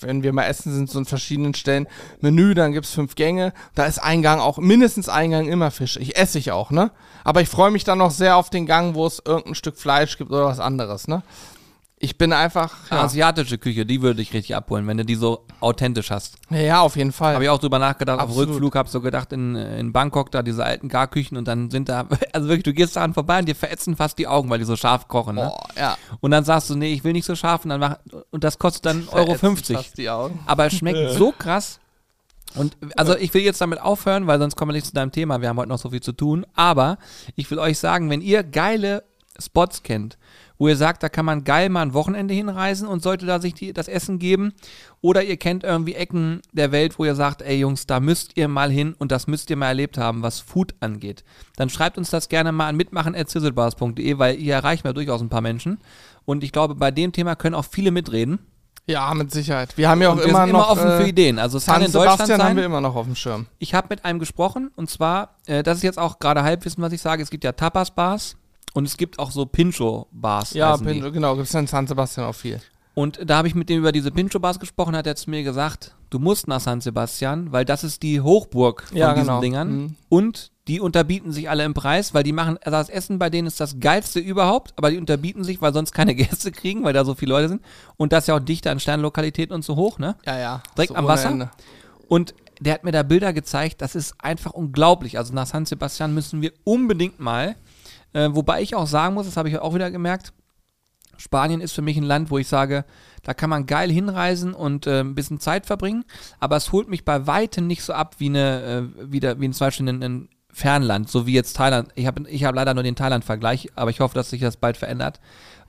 [0.00, 1.86] wenn wir mal essen sind, so an verschiedenen Stellen
[2.20, 5.96] Menü, dann gibt's fünf Gänge, da ist ein Gang auch, mindestens ein Gang immer Fisch.
[5.96, 6.90] Ich esse ich auch, ne?
[7.24, 10.18] Aber ich freue mich dann noch sehr auf den Gang, wo es irgendein Stück Fleisch
[10.18, 11.22] gibt oder was anderes, ne?
[12.04, 15.46] Ich bin einfach, ja, Asiatische Küche, die würde ich richtig abholen, wenn du die so
[15.60, 16.34] authentisch hast.
[16.50, 17.34] ja, auf jeden Fall.
[17.34, 18.48] Habe ich auch drüber nachgedacht, Absolut.
[18.48, 21.88] auf Rückflug, habe so gedacht, in, in Bangkok, da diese alten Garküchen und dann sind
[21.88, 24.64] da, also wirklich, du gehst daran vorbei und dir verätzen fast die Augen, weil die
[24.64, 25.42] so scharf kochen, ne?
[25.42, 25.96] Boah, ja.
[26.18, 27.98] Und dann sagst du, nee, ich will nicht so scharf und dann mach,
[28.32, 29.76] und das kostet dann Euro Verätzen 50.
[29.76, 30.40] fast Die Augen.
[30.46, 31.78] Aber es schmeckt so krass.
[32.56, 35.40] Und also ich will jetzt damit aufhören, weil sonst kommen wir nicht zu deinem Thema.
[35.40, 36.44] Wir haben heute noch so viel zu tun.
[36.54, 36.98] Aber
[37.36, 39.04] ich will euch sagen, wenn ihr geile
[39.38, 40.18] Spots kennt,
[40.62, 43.52] wo ihr sagt, da kann man geil mal ein Wochenende hinreisen und sollte da sich
[43.52, 44.52] die, das Essen geben.
[45.00, 48.46] Oder ihr kennt irgendwie Ecken der Welt, wo ihr sagt, ey Jungs, da müsst ihr
[48.46, 51.24] mal hin und das müsst ihr mal erlebt haben, was Food angeht.
[51.56, 55.40] Dann schreibt uns das gerne mal an mitmachen.zizzlebars.de, weil ihr erreicht ja durchaus ein paar
[55.40, 55.80] Menschen.
[56.26, 58.38] Und ich glaube, bei dem Thema können auch viele mitreden.
[58.86, 59.76] Ja, mit Sicherheit.
[59.76, 61.40] Wir haben ja auch wir immer sind immer noch offen für äh, Ideen.
[61.40, 62.56] Also es kann San in Deutschland Sebastian haben sein.
[62.58, 63.46] wir immer noch auf dem Schirm.
[63.58, 66.92] Ich habe mit einem gesprochen und zwar, äh, das ist jetzt auch gerade Halbwissen, was
[66.92, 67.20] ich sage.
[67.20, 68.36] Es gibt ja Tapas-Bars
[68.74, 70.54] und es gibt auch so Pincho-Bars.
[70.54, 71.00] Ja, heißen die.
[71.00, 72.60] Pin- genau, gibt's in San Sebastian auch viel.
[72.94, 75.94] Und da habe ich mit dem über diese Pincho-Bars gesprochen, hat er zu mir gesagt,
[76.10, 79.40] du musst nach San Sebastian, weil das ist die Hochburg von Ja, diesen genau.
[79.40, 79.72] Dingern.
[79.76, 79.96] Mhm.
[80.10, 83.48] Und die unterbieten sich alle im Preis, weil die machen, also das Essen bei denen
[83.48, 87.04] ist das geilste überhaupt, aber die unterbieten sich, weil sonst keine Gäste kriegen, weil da
[87.06, 87.62] so viele Leute sind.
[87.96, 90.16] Und das ist ja auch dichter an Sternlokalitäten und so hoch, ne?
[90.26, 90.62] Ja, ja.
[90.76, 91.30] Direkt So am Wasser?
[91.30, 91.50] Ende.
[92.08, 95.16] Und der hat mir da Bilder gezeigt, das ist einfach unglaublich.
[95.18, 97.56] Also nach San Sebastian müssen wir unbedingt mal.
[98.12, 100.32] Äh, wobei ich auch sagen muss, das habe ich auch wieder gemerkt,
[101.16, 102.84] Spanien ist für mich ein Land, wo ich sage,
[103.22, 106.04] da kann man geil hinreisen und äh, ein bisschen Zeit verbringen,
[106.40, 109.48] aber es holt mich bei weitem nicht so ab wie eine, äh, wie, der, wie
[109.50, 111.90] zum Beispiel ein, ein Fernland, so wie jetzt Thailand.
[111.94, 114.76] Ich habe ich hab leider nur den Thailand-Vergleich, aber ich hoffe, dass sich das bald
[114.76, 115.20] verändert,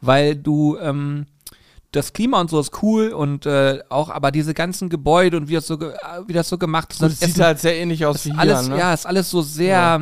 [0.02, 1.28] weil du ähm,
[1.92, 5.54] das Klima und so ist cool und äh, auch, aber diese ganzen Gebäude und wie
[5.54, 5.94] das so, ge-
[6.26, 8.40] wie das so gemacht ist, das es sieht Essen- halt sehr ähnlich aus wie hier,
[8.40, 8.78] alles, ne?
[8.80, 10.00] ja, ist alles so sehr,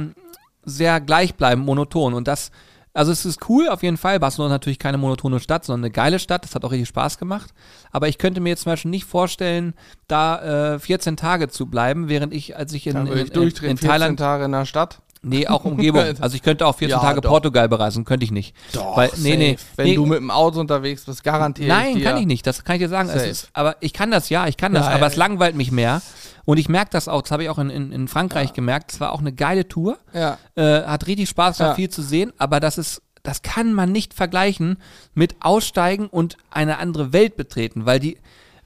[0.64, 2.14] sehr gleichbleibend, monoton.
[2.14, 2.52] Und das,
[2.94, 4.20] also es ist cool auf jeden Fall.
[4.20, 6.44] Barcelona ist natürlich keine monotone Stadt, sondern eine geile Stadt.
[6.44, 7.52] Das hat auch richtig Spaß gemacht.
[7.92, 9.74] Aber ich könnte mir jetzt zum Beispiel nicht vorstellen,
[10.08, 13.52] da äh, 14 Tage zu bleiben, während ich, als ich in, in, ich in, in
[13.52, 15.00] 14 Thailand, Tage in der Stadt.
[15.22, 16.04] nee, auch Umgebung.
[16.20, 17.30] Also ich könnte auch 14 Ja, Tage doch.
[17.30, 18.56] Portugal bereisen, könnte ich nicht.
[18.74, 19.58] Weil, nee, nee.
[19.78, 22.46] Wenn nee, du mit dem Auto unterwegs bist, garantiere Nein, ich kann ich nicht.
[22.46, 23.08] Das kann ich dir sagen.
[23.10, 25.72] Ist, aber ich kann das, ja, ich kann das, Ja, aber ja, es langweilt mich
[25.72, 26.02] mehr.
[26.46, 28.94] Und ich merke das auch, das habe ich auch in, in, in Frankreich gemerkt.
[28.94, 29.98] Es war auch eine geile Tour.
[30.14, 30.38] Ja.
[30.56, 31.76] Äh, hat richtig Spaß gemacht, Ja.
[31.76, 34.78] viel zu sehen, aber das ist, das kann man nicht vergleichen
[35.14, 38.18] mit Aussteigen und eine andere Welt betreten, weil die,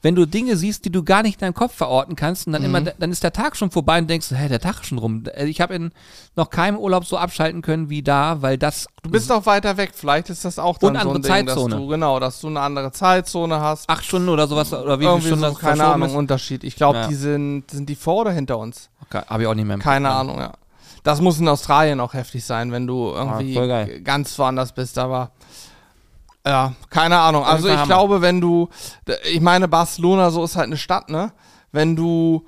[0.05, 2.61] wenn du Dinge siehst, die du gar nicht in deinem Kopf verorten kannst, und dann
[2.61, 2.67] Mhm.
[2.75, 5.23] immer, dann ist der Tag schon vorbei und denkst, hä, der Tag ist schon rum.
[5.33, 5.91] Äh, Ich habe in
[6.35, 9.91] noch keinem Urlaub so abschalten können wie da, weil das Du bist auch weiter weg.
[9.95, 11.75] Vielleicht ist das auch dann Und so ein andere Ding, dass Zeitzone.
[11.77, 13.89] du, genau, dass du eine andere Zeitzone hast.
[13.89, 16.15] acht Stunden oder sowas oder wie viele Stunden so, das keine Ahnung, ist.
[16.15, 16.63] Unterschied.
[16.63, 17.07] Ich glaube, Ja.
[17.07, 18.89] die sind, sind die vor oder hinter uns?
[19.09, 19.79] Okay, habe ich auch nicht mehr.
[19.79, 20.17] Keine Kopf.
[20.19, 20.53] Ahnung, ja.
[21.03, 24.01] Das muss in Australien auch heftig sein, wenn du Ah, irgendwie geil.
[24.03, 25.31] ganz woanders bist, aber
[26.45, 27.43] ja, keine Ahnung.
[27.43, 28.69] Also ich glaube, wenn du,
[29.23, 31.31] ich meine, Barcelona so ist halt eine Stadt, ne?
[31.71, 32.45] Wenn du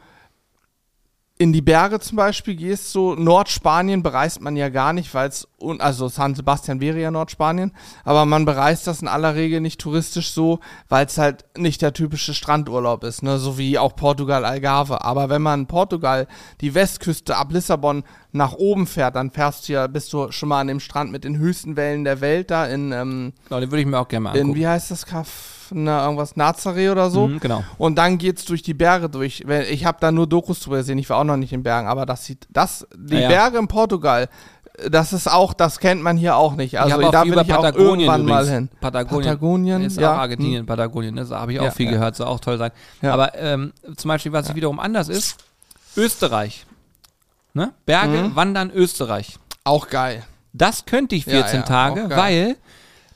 [1.39, 5.47] in die Berge zum Beispiel gehst, so Nordspanien bereist man ja gar nicht, weil es
[5.59, 7.71] und also San Sebastian wäre ja Nordspanien,
[8.03, 11.93] aber man bereist das in aller Regel nicht touristisch so, weil es halt nicht der
[11.93, 15.03] typische Strandurlaub ist, ne, so wie auch Portugal Algarve.
[15.03, 16.27] Aber wenn man in Portugal
[16.61, 20.61] die Westküste ab Lissabon nach oben fährt, dann fährst du ja, bist du schon mal
[20.61, 23.81] an dem Strand mit den höchsten Wellen der Welt da in, ähm, Genau, den würde
[23.81, 24.59] ich mir auch gerne mal in angucken.
[24.59, 25.53] wie heißt das Kaff?
[25.69, 27.27] Na, irgendwas Nazaré oder so.
[27.27, 27.61] Mhm, genau.
[27.77, 29.43] Und dann geht's durch die Berge durch.
[29.69, 32.05] Ich habe da nur Dokus drüber gesehen, ich war auch noch nicht in Bergen, aber
[32.05, 33.27] das sieht, das, die Ja, ja.
[33.27, 34.29] Berge in Portugal,
[34.89, 36.73] das ist auch, das kennt man hier auch nicht.
[36.73, 38.49] ich Also auch da über ich auch Patagonien irgendwann mal übrigens.
[38.71, 38.79] hin.
[38.79, 40.13] Patagonien, Patagonien, ist ja.
[40.13, 41.25] auch Argentinien, Patagonien, ne?
[41.25, 41.93] da habe ich auch Ja, viel ja.
[41.93, 42.71] gehört, soll auch toll sein.
[43.01, 45.37] Aber ähm, zum Beispiel, was wiederum anders ist,
[45.95, 46.65] Österreich.
[47.53, 47.73] Ne?
[47.85, 48.35] Berge, Mhm.
[48.35, 49.39] Wandern, Österreich.
[49.63, 50.23] Auch geil.
[50.53, 52.55] Das könnte ich Ja, 14 ja, Tage, weil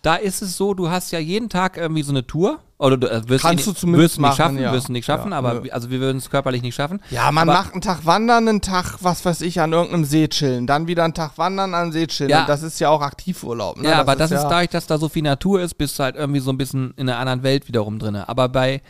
[0.02, 2.60] da ist es so, du hast ja jeden Tag irgendwie so eine Tour.
[2.82, 4.74] Oder du äh, wirst, Kannst eh du nicht- zumindest wirst du nicht machen, schaffen, ja.
[4.74, 7.00] wirst nicht schaffen, Ja, aber wir- also wir würden es körperlich nicht schaffen.
[7.12, 10.28] Ja, man Aber- macht einen Tag wandern, einen Tag, was weiß ich, an irgendeinem See
[10.28, 12.32] chillen, dann wieder einen Tag wandern an See chillen.
[12.32, 12.41] Ja.
[12.41, 13.78] Und das ist ja auch Aktivurlaub.
[13.82, 13.89] Ne?
[13.89, 16.15] Ja, aber das ist ja, dadurch, dass da so viel Natur ist, bist du halt
[16.15, 18.15] irgendwie so ein bisschen in einer anderen Welt wiederum drin.
[18.15, 18.82] Aber bei,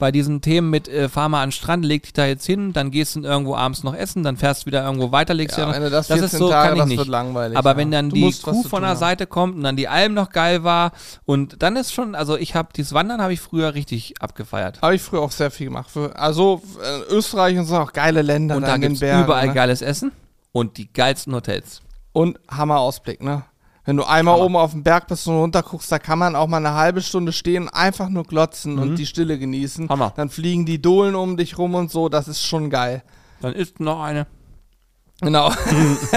[0.00, 2.72] bei diesen Themen mit äh, fahr mal an den Strand, leg dich da jetzt hin,
[2.72, 5.62] dann gehst du irgendwo abends noch essen, dann fährst du wieder irgendwo weiter, legst Ja,
[5.62, 5.76] ja, noch.
[5.76, 6.98] wenn du das das 14 ist so, Tage, kann ich das nicht.
[6.98, 7.56] wird langweilig.
[7.56, 7.76] Aber ja.
[7.76, 8.98] wenn dann Du die Kuh von der haben.
[8.98, 10.90] Seite kommt und dann die Alm noch geil war
[11.24, 14.82] und dann ist schon, also ich habe dieses Wandern habe ich früher richtig abgefeiert.
[14.82, 15.90] Habe ich früher auch sehr viel gemacht.
[15.90, 19.22] Für, also äh, Österreich und so auch geile Länder Und da gibt's Bergen.
[19.24, 19.54] überall ne?
[19.54, 20.10] geiles Essen
[20.52, 21.82] und die geilsten Hotels.
[22.12, 23.44] Und Hammerausblick, ne?
[23.90, 26.46] Wenn du einmal oben auf dem Berg bist und runter guckst, da kann man auch
[26.46, 29.86] mal eine halbe Stunde stehen, einfach nur glotzen und die Stille genießen.
[29.86, 29.88] Mhm.
[29.88, 30.12] Hammer.
[30.14, 33.02] Dann fliegen die Dohlen um dich rum und so, das ist schon geil.
[33.40, 34.28] Dann isst noch eine.
[35.20, 35.50] Genau.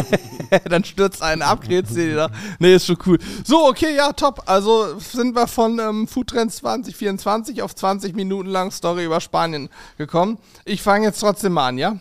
[0.66, 2.30] dann stürzt einen ab, dir wieder.
[2.60, 3.18] Nee, ist schon cool.
[3.44, 4.44] So, okay, ja, top.
[4.46, 10.38] Also sind wir von ähm, Foodtrends 2024 auf 20 Minuten lang Story über Spanien gekommen.
[10.66, 11.98] Ich fange jetzt trotzdem mal an, ja?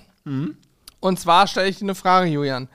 [1.00, 2.68] Und zwar stelle ich dir eine Frage, Julian.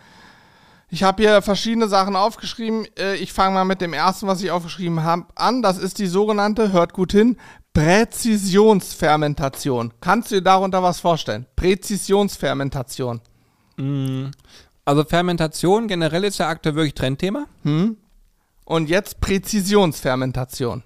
[0.90, 2.86] Ich habe hier verschiedene Sachen aufgeschrieben.
[2.98, 5.62] Äh, Ich fange mal mit dem ersten, was ich aufgeschrieben habe, an.
[5.62, 7.36] Das ist die sogenannte, hört gut hin,
[7.74, 9.94] Präzisionsfermentation.
[10.02, 11.46] Kannst du dir darunter was vorstellen?
[11.56, 13.22] Präzisionsfermentation.
[14.86, 17.46] Also Fermentation generell ist ja aktuell wirklich Trendthema.
[18.66, 20.84] Und jetzt Präzisionsfermentation.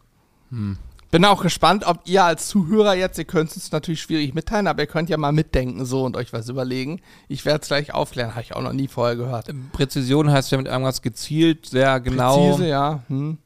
[1.12, 4.84] Bin auch gespannt, ob ihr als Zuhörer jetzt, ihr könnt es natürlich schwierig mitteilen, aber
[4.84, 7.02] ihr könnt ja mal mitdenken so und euch was überlegen.
[7.28, 9.50] Ich werde es gleich aufklären, habe ich auch noch nie vorher gehört.
[9.74, 12.52] Präzision heißt ja mit irgendwas gezielt, sehr genau.
[12.52, 13.04] Präzise, ja.
[13.08, 13.38] Hm.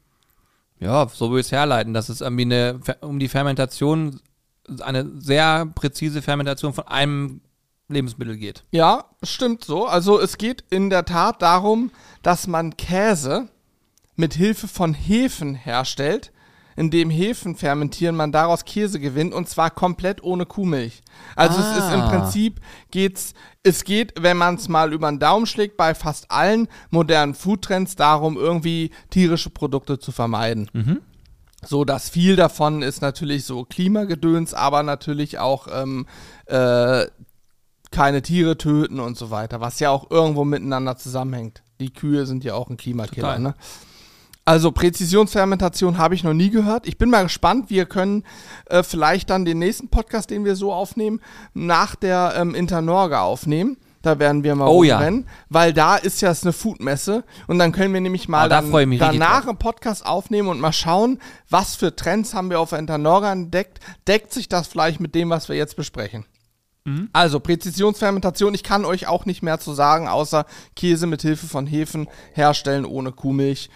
[0.78, 4.20] Ja, so würde ich es herleiten, dass es irgendwie eine, um die Fermentation,
[4.80, 7.40] eine sehr präzise Fermentation von einem
[7.88, 8.64] Lebensmittel geht.
[8.70, 9.86] Ja, stimmt so.
[9.86, 11.90] Also es geht in der Tat darum,
[12.22, 13.48] dass man Käse
[14.14, 16.32] mit Hilfe von Hefen herstellt,
[16.76, 21.02] indem Hefen fermentieren, man daraus Käse gewinnt und zwar komplett ohne Kuhmilch.
[21.34, 22.10] Also es ist im Ah.
[22.10, 22.60] Prinzip
[22.90, 27.34] geht's, es geht, wenn man es mal über den Daumen schlägt, bei fast allen modernen
[27.34, 30.70] Foodtrends darum, irgendwie tierische Produkte zu vermeiden.
[31.64, 36.06] So, dass viel davon ist natürlich so Klimagedöns, aber natürlich auch ähm,
[36.46, 37.06] äh,
[37.90, 41.62] keine Tiere töten und so weiter, was ja auch irgendwo miteinander zusammenhängt.
[41.80, 43.54] Die Kühe sind ja auch ein Klimakiller, ne?
[44.48, 46.86] Also Präzisionsfermentation habe ich noch nie gehört.
[46.86, 47.68] Ich bin mal gespannt.
[47.68, 48.22] Wir können
[48.66, 51.20] äh, vielleicht dann den nächsten Podcast, den wir so aufnehmen,
[51.52, 53.76] nach der ähm, Internorga aufnehmen.
[54.02, 54.98] Da werden wir mal Oh ja.
[54.98, 58.48] rumrennen, weil da ist ja es eine Foodmesse und dann können wir nämlich mal Ah,
[58.48, 61.18] da dann ich mich richtig danach einen Podcast aufnehmen und mal schauen,
[61.50, 63.80] was für Trends haben wir auf der Internorga entdeckt.
[64.06, 66.24] Deckt sich das vielleicht mit dem, was wir jetzt besprechen?
[66.86, 67.10] Mhm.
[67.12, 71.66] Also Präzisionsfermentation, ich kann euch auch nicht mehr zu sagen, außer Käse mit Hilfe von
[71.66, 73.70] Hefen herstellen ohne Kuhmilch.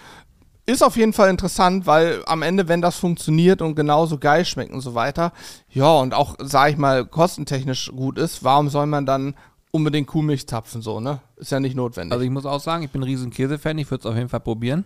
[0.71, 4.73] Ist auf jeden Fall interessant, weil am Ende, wenn das funktioniert und genauso geil schmeckt
[4.73, 5.33] und so weiter,
[5.69, 9.35] ja, und auch, sag ich mal, kostentechnisch gut ist, warum soll man dann
[9.73, 11.19] unbedingt Kuhmilch zapfen, so, ne?
[11.37, 12.13] Ist ja nicht notwendig.
[12.13, 14.29] Also ich muss auch sagen, ich bin ein riesen Käsefan, ich würde es auf jeden
[14.29, 14.85] Fall probieren.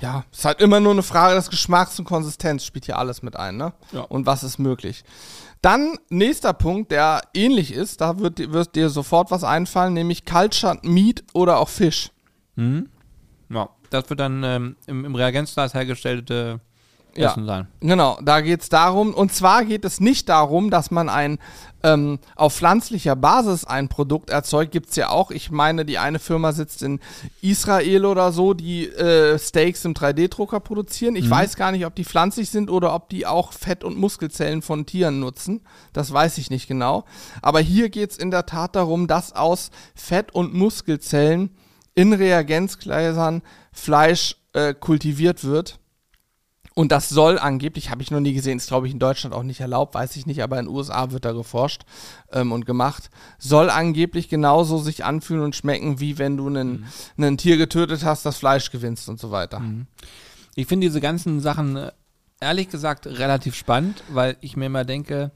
[0.00, 3.36] Ja, ist halt immer nur eine Frage des Geschmacks und Konsistenz, spielt hier alles mit
[3.36, 3.72] ein, ne?
[3.92, 4.02] Ja.
[4.02, 5.02] Und was ist möglich.
[5.62, 10.24] Dann nächster Punkt, der ähnlich ist, da wird, dir- wird dir sofort was einfallen, nämlich
[10.26, 12.10] Cultured Meat oder auch Fisch.
[12.56, 16.60] Ja, das wird dann ähm, im, im Reagenzglas hergestellte
[17.16, 17.30] Ja.
[17.30, 17.66] Essen sein.
[17.80, 21.38] Genau, da geht es darum, und zwar geht es nicht darum, dass man ein
[21.82, 25.30] ähm, auf pflanzlicher Basis ein Produkt erzeugt, gibt es ja auch.
[25.30, 27.00] Ich meine, die eine Firma sitzt in
[27.40, 31.16] Israel oder so, die äh, Steaks im 3D-Drucker produzieren.
[31.16, 34.60] Ich weiß gar nicht, ob die pflanzlich sind oder ob die auch Fett- und Muskelzellen
[34.60, 35.62] von Tieren nutzen.
[35.94, 37.04] Das weiß ich nicht genau.
[37.40, 41.48] Aber hier geht es in der Tat darum, dass aus Fett- und Muskelzellen
[42.00, 45.78] in Reagenzgläsern Fleisch äh, kultiviert wird.
[46.74, 49.42] Und das soll angeblich, habe ich noch nie gesehen, ist glaube ich in Deutschland auch
[49.42, 51.82] nicht erlaubt, weiß ich nicht, aber in den USA wird da geforscht
[52.32, 56.86] ähm, und gemacht, soll angeblich genauso sich anfühlen und schmecken, wie wenn du einen,
[57.16, 57.24] mhm.
[57.24, 59.60] ein Tier getötet hast, das Fleisch gewinnst und so weiter.
[59.60, 59.88] Mhm.
[60.54, 61.92] Ich finde diese ganzen Sachen äh,
[62.40, 65.32] ehrlich gesagt relativ spannend, weil ich mir immer denke,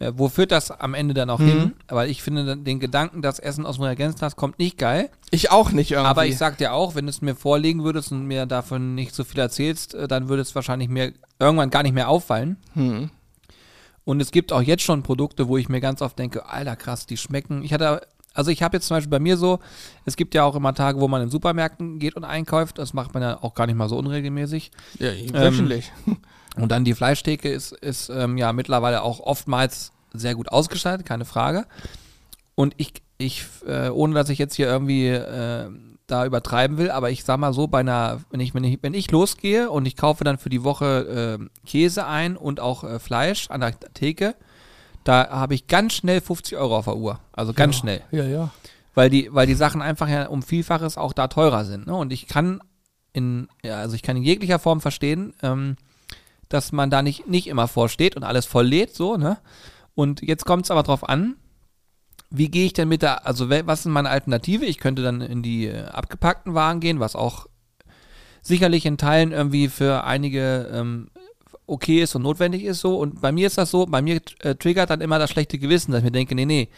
[0.00, 1.46] ja, wo führt das am Ende dann auch mhm.
[1.46, 1.72] hin?
[1.88, 5.10] Weil ich finde den Gedanken, dass Essen aus dem Reagenzglas kommt, nicht geil.
[5.30, 6.08] Ich auch nicht irgendwie.
[6.08, 9.14] Aber ich sag dir auch, wenn du es mir vorlegen würdest und mir davon nicht
[9.14, 12.58] so viel erzählst, äh, dann würde es wahrscheinlich mir irgendwann gar nicht mehr auffallen.
[12.74, 13.10] Mhm.
[14.04, 17.04] Und es gibt auch jetzt schon Produkte, wo ich mir ganz oft denke, alter krass,
[17.04, 17.62] die schmecken.
[17.62, 19.58] Ich hatte, also ich habe jetzt zum Beispiel bei mir so,
[20.06, 22.78] es gibt ja auch immer Tage, wo man in Supermärkten geht und einkauft.
[22.78, 24.70] Das macht man ja auch gar nicht mal so unregelmäßig.
[24.98, 25.92] Ja, wöchentlich.
[26.06, 26.18] Ähm,
[26.60, 31.24] und dann die Fleischtheke ist, ist ähm, ja mittlerweile auch oftmals sehr gut ausgestaltet, keine
[31.24, 31.66] Frage.
[32.54, 35.70] Und ich, ich äh, ohne dass ich jetzt hier irgendwie äh,
[36.08, 38.94] da übertreiben will, aber ich sag mal so, bei einer, wenn ich, wenn ich, wenn
[38.94, 42.98] ich losgehe und ich kaufe dann für die Woche äh, Käse ein und auch äh,
[42.98, 44.34] Fleisch an der Theke,
[45.04, 47.20] da habe ich ganz schnell 50 Euro auf der Uhr.
[47.32, 48.02] Also ganz ja, schnell.
[48.10, 48.50] Ja, ja.
[48.94, 51.86] Weil die, weil die Sachen einfach ja um Vielfaches auch da teurer sind.
[51.86, 51.94] Ne?
[51.94, 52.60] Und ich kann
[53.12, 55.76] in, ja, also ich kann in jeglicher Form verstehen, ähm,
[56.48, 59.38] dass man da nicht, nicht immer vorsteht und alles voll lädt, so, ne?
[59.94, 61.36] Und jetzt kommt es aber drauf an,
[62.30, 64.64] wie gehe ich denn mit der, also was ist meine Alternative?
[64.64, 67.46] Ich könnte dann in die äh, abgepackten Waren gehen, was auch
[68.42, 71.08] sicherlich in Teilen irgendwie für einige ähm,
[71.66, 72.98] okay ist und notwendig ist so.
[72.98, 75.92] Und bei mir ist das so, bei mir äh, triggert dann immer das schlechte Gewissen,
[75.92, 76.68] dass ich mir denke, nee, nee,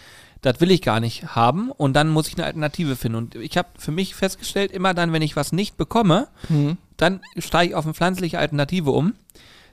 [0.42, 3.16] das will ich gar nicht haben und dann muss ich eine Alternative finden.
[3.16, 6.78] Und ich habe für mich festgestellt, immer dann, wenn ich was nicht bekomme, mhm.
[6.96, 9.14] dann steige ich auf eine pflanzliche Alternative um,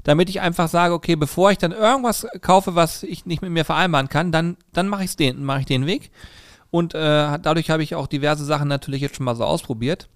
[0.08, 3.65] damit ich einfach sage, okay, bevor ich dann irgendwas kaufe, was ich nicht mit mir
[3.65, 6.12] vereinbaren kann, dann, dann mache ich den, mache ich den Weg.
[6.72, 10.08] Und äh, dadurch habe ich auch diverse Sachen natürlich jetzt schon mal so ausprobiert.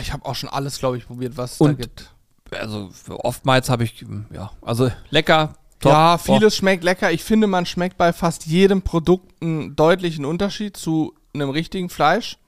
[0.00, 2.10] Ich habe auch schon alles, glaube ich, probiert, was es da gibt.
[2.50, 5.92] Also oftmals habe ich, ja, also lecker, Top.
[5.92, 6.56] Ja, vieles oh.
[6.56, 7.12] schmeckt lecker.
[7.12, 12.38] Ich finde, man schmeckt bei fast jedem Produkt einen deutlichen Unterschied zu einem richtigen Fleisch.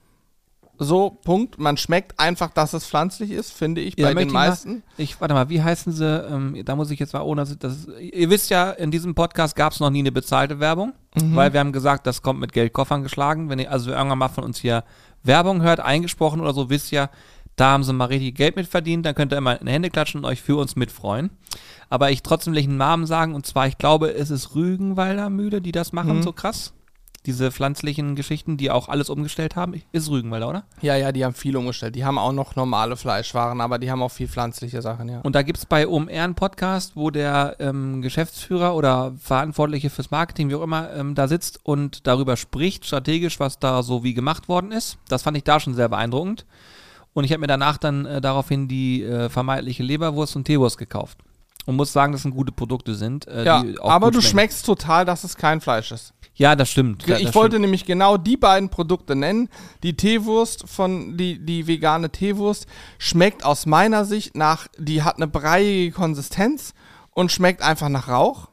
[0.83, 1.59] So, Punkt.
[1.59, 4.71] Man schmeckt einfach, dass es pflanzlich ist, finde ich, ja, bei den meisten.
[4.71, 6.07] Mal, ich, warte mal, wie heißen sie?
[6.07, 9.55] Ähm, da muss ich jetzt mal, ohne dass das, ihr wisst ja, in diesem Podcast
[9.55, 11.35] gab es noch nie eine bezahlte Werbung, mhm.
[11.35, 13.47] weil wir haben gesagt, das kommt mit Geldkoffern geschlagen.
[13.47, 14.83] Wenn ihr also irgendwann mal von uns hier
[15.21, 17.11] Werbung hört, eingesprochen oder so, wisst ihr,
[17.57, 19.91] da haben sie mal richtig Geld mit verdient, dann könnt ihr immer in die Hände
[19.91, 21.29] klatschen und euch für uns mitfreuen.
[21.91, 25.29] Aber ich trotzdem will ich einen Namen sagen, und zwar, ich glaube, es ist Rügenwalder
[25.29, 26.23] Mühle, die das machen, mhm.
[26.23, 26.73] so krass.
[27.25, 29.81] Diese pflanzlichen Geschichten, die auch alles umgestellt haben.
[29.91, 30.63] Ist Rügenwalder, oder?
[30.81, 31.95] Ja, ja, die haben viel umgestellt.
[31.95, 35.19] Die haben auch noch normale Fleischwaren, aber die haben auch viel pflanzliche Sachen, ja.
[35.21, 40.09] Und da gibt es bei OMR einen Podcast, wo der ähm, Geschäftsführer oder Verantwortliche fürs
[40.09, 44.13] Marketing, wie auch immer, ähm, da sitzt und darüber spricht, strategisch, was da so wie
[44.13, 44.97] gemacht worden ist.
[45.07, 46.45] Das fand ich da schon sehr beeindruckend.
[47.13, 51.17] Und ich habe mir danach dann äh, daraufhin die äh, vermeintliche Leberwurst und Teewurst gekauft.
[51.65, 53.27] Und muss sagen, dass es gute Produkte sind.
[53.27, 56.13] Äh, ja, aber du schmeckst total, dass es kein Fleisch ist.
[56.33, 57.07] Ja, das stimmt.
[57.07, 57.61] ich das wollte stimmt.
[57.61, 59.47] nämlich genau die beiden Produkte nennen.
[59.83, 62.65] Die Teewurst von, die, die vegane Teewurst
[62.97, 66.73] schmeckt aus meiner Sicht nach, die hat eine breiige Konsistenz
[67.11, 68.49] und schmeckt einfach nach Rauch.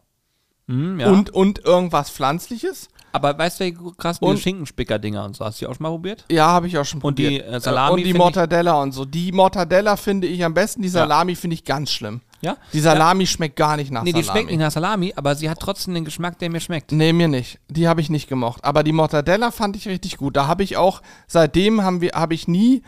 [0.66, 1.10] Mm, ja.
[1.10, 2.88] und, und irgendwas Pflanzliches.
[3.12, 5.90] Aber weißt du, wie krass die Schinkenspicker-Dinger und so, hast du die auch schon mal
[5.90, 6.26] probiert?
[6.30, 7.44] Ja, habe ich auch schon probiert.
[7.44, 7.94] Und die äh, Salami.
[7.94, 9.06] Und die Mortadella und so.
[9.06, 11.38] Die Mortadella finde ich am besten, die Salami ja.
[11.38, 12.20] finde ich ganz schlimm.
[12.40, 12.56] Ja?
[12.72, 13.30] Die Salami ja.
[13.30, 14.12] schmeckt gar nicht nach nee, Salami.
[14.12, 16.92] Nee, die schmeckt nicht nach Salami, aber sie hat trotzdem den Geschmack, der mir schmeckt.
[16.92, 17.58] Nee, mir nicht.
[17.68, 18.64] Die habe ich nicht gemocht.
[18.64, 20.36] Aber die Mortadella fand ich richtig gut.
[20.36, 22.82] Da habe ich auch, seitdem habe ich nie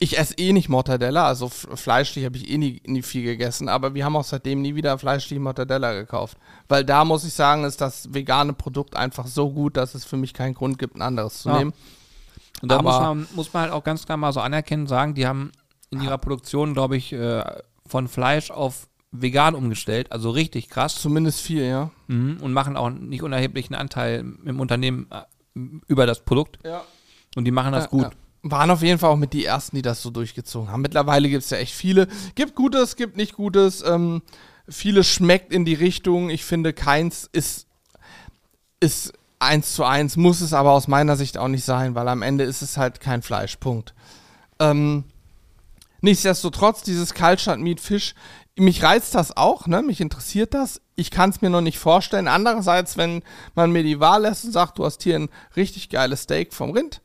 [0.00, 3.94] ich esse eh nicht Mortadella, also fleischlich habe ich eh nie, nie, viel gegessen, aber
[3.94, 6.38] wir haben auch seitdem nie wieder fleischlich Mortadella gekauft.
[6.68, 10.16] Weil da muss ich sagen, ist das vegane Produkt einfach so gut, dass es für
[10.16, 11.58] mich keinen Grund gibt, ein anderes zu ja.
[11.58, 11.74] nehmen.
[12.62, 15.26] Und da muss man, muss man halt auch ganz klar mal so anerkennen, sagen, die
[15.26, 15.50] haben
[15.90, 17.42] in ihrer Produktion, glaube ich, äh,
[17.88, 20.96] von Fleisch auf vegan umgestellt, also richtig krass.
[20.96, 21.90] Zumindest viel, ja.
[22.08, 22.38] Mhm.
[22.40, 26.58] Und machen auch nicht unerheblichen Anteil im Unternehmen äh, über das Produkt.
[26.64, 26.84] Ja.
[27.36, 28.02] Und die machen das ja, gut.
[28.02, 28.10] Ja
[28.42, 30.82] waren auf jeden Fall auch mit die ersten, die das so durchgezogen haben.
[30.82, 32.08] Mittlerweile gibt es ja echt viele.
[32.34, 33.82] Gibt Gutes, gibt nicht Gutes.
[33.82, 34.22] Ähm,
[34.68, 36.30] vieles schmeckt in die Richtung.
[36.30, 37.66] Ich finde, keins ist,
[38.80, 42.22] ist eins zu eins, muss es aber aus meiner Sicht auch nicht sein, weil am
[42.22, 43.56] Ende ist es halt kein Fleisch.
[43.56, 43.94] Punkt.
[44.60, 45.04] Ähm,
[46.00, 48.14] nichtsdestotrotz, dieses Kaltstand Meat Fisch,
[48.56, 49.82] mich reizt das auch, ne?
[49.82, 50.80] Mich interessiert das.
[50.96, 52.26] Ich kann es mir noch nicht vorstellen.
[52.26, 53.22] Andererseits, wenn
[53.54, 56.72] man mir die Wahl lässt und sagt, du hast hier ein richtig geiles Steak vom
[56.72, 57.00] Rind,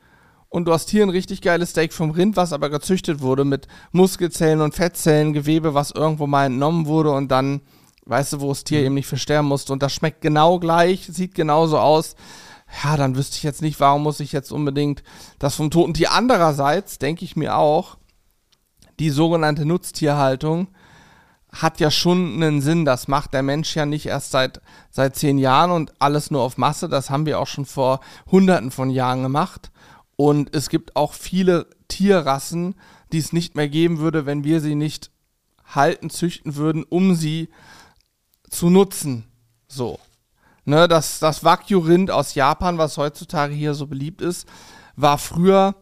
[0.53, 3.67] und du hast hier ein richtig geiles Steak vom Rind, was aber gezüchtet wurde mit
[3.91, 7.61] Muskelzellen und Fettzellen, Gewebe, was irgendwo mal entnommen wurde und dann,
[8.05, 8.85] weißt du, wo das Tier mhm.
[8.85, 12.15] eben nicht versterben musste und das schmeckt genau gleich, sieht genauso aus.
[12.83, 15.01] Ja, dann wüsste ich jetzt nicht, warum muss ich jetzt unbedingt
[15.39, 16.11] das vom toten Tier.
[16.11, 17.97] Andererseits denke ich mir auch,
[18.99, 20.67] die sogenannte Nutztierhaltung
[21.51, 22.85] hat ja schon einen Sinn.
[22.85, 26.57] Das macht der Mensch ja nicht erst seit, seit zehn Jahren und alles nur auf
[26.57, 26.89] Masse.
[26.89, 27.99] Das haben wir auch schon vor
[28.31, 29.71] hunderten von Jahren gemacht.
[30.15, 32.75] Und es gibt auch viele Tierrassen,
[33.11, 35.11] die es nicht mehr geben würde, wenn wir sie nicht
[35.65, 37.49] halten, züchten würden, um sie
[38.49, 39.25] zu nutzen.
[39.67, 39.99] So.
[40.65, 44.47] Ne, das, das Wagyu-Rind aus Japan, was heutzutage hier so beliebt ist,
[44.95, 45.75] war früher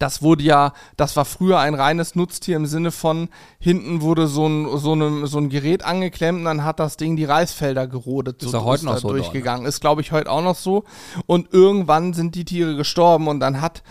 [0.00, 3.28] das wurde ja, das war früher ein reines Nutztier im Sinne von,
[3.60, 7.16] hinten wurde so ein, so, eine, so ein Gerät angeklemmt und dann hat das Ding
[7.16, 8.42] die Reisfelder gerodet.
[8.42, 9.60] Ist so heute noch so durchgegangen.
[9.60, 9.68] Dort, ne?
[9.68, 10.84] Ist, glaube ich, heute auch noch so.
[11.26, 13.82] Und irgendwann sind die Tiere gestorben und dann hat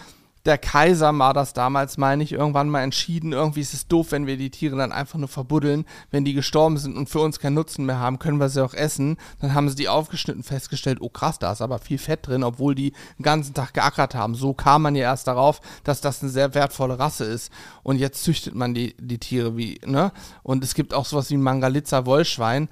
[0.45, 4.25] der Kaiser war das damals, meine ich, irgendwann mal entschieden, irgendwie ist es doof, wenn
[4.25, 5.85] wir die Tiere dann einfach nur verbuddeln.
[6.11, 8.73] Wenn die gestorben sind und für uns keinen Nutzen mehr haben, können wir sie auch
[8.73, 9.17] essen.
[9.39, 12.73] Dann haben sie die aufgeschnitten, festgestellt, oh krass, da ist aber viel Fett drin, obwohl
[12.73, 14.33] die den ganzen Tag geackert haben.
[14.33, 17.51] So kam man ja erst darauf, dass das eine sehr wertvolle Rasse ist.
[17.83, 20.11] Und jetzt züchtet man die, die Tiere wie, ne?
[20.41, 22.69] Und es gibt auch sowas wie ein Mangalitza Wollschwein.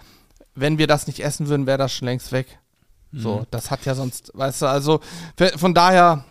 [0.56, 2.60] Wenn wir das nicht essen würden, wäre das schon längst weg.
[3.12, 3.46] So, mhm.
[3.52, 5.00] das hat ja sonst, weißt du, also
[5.56, 6.26] von daher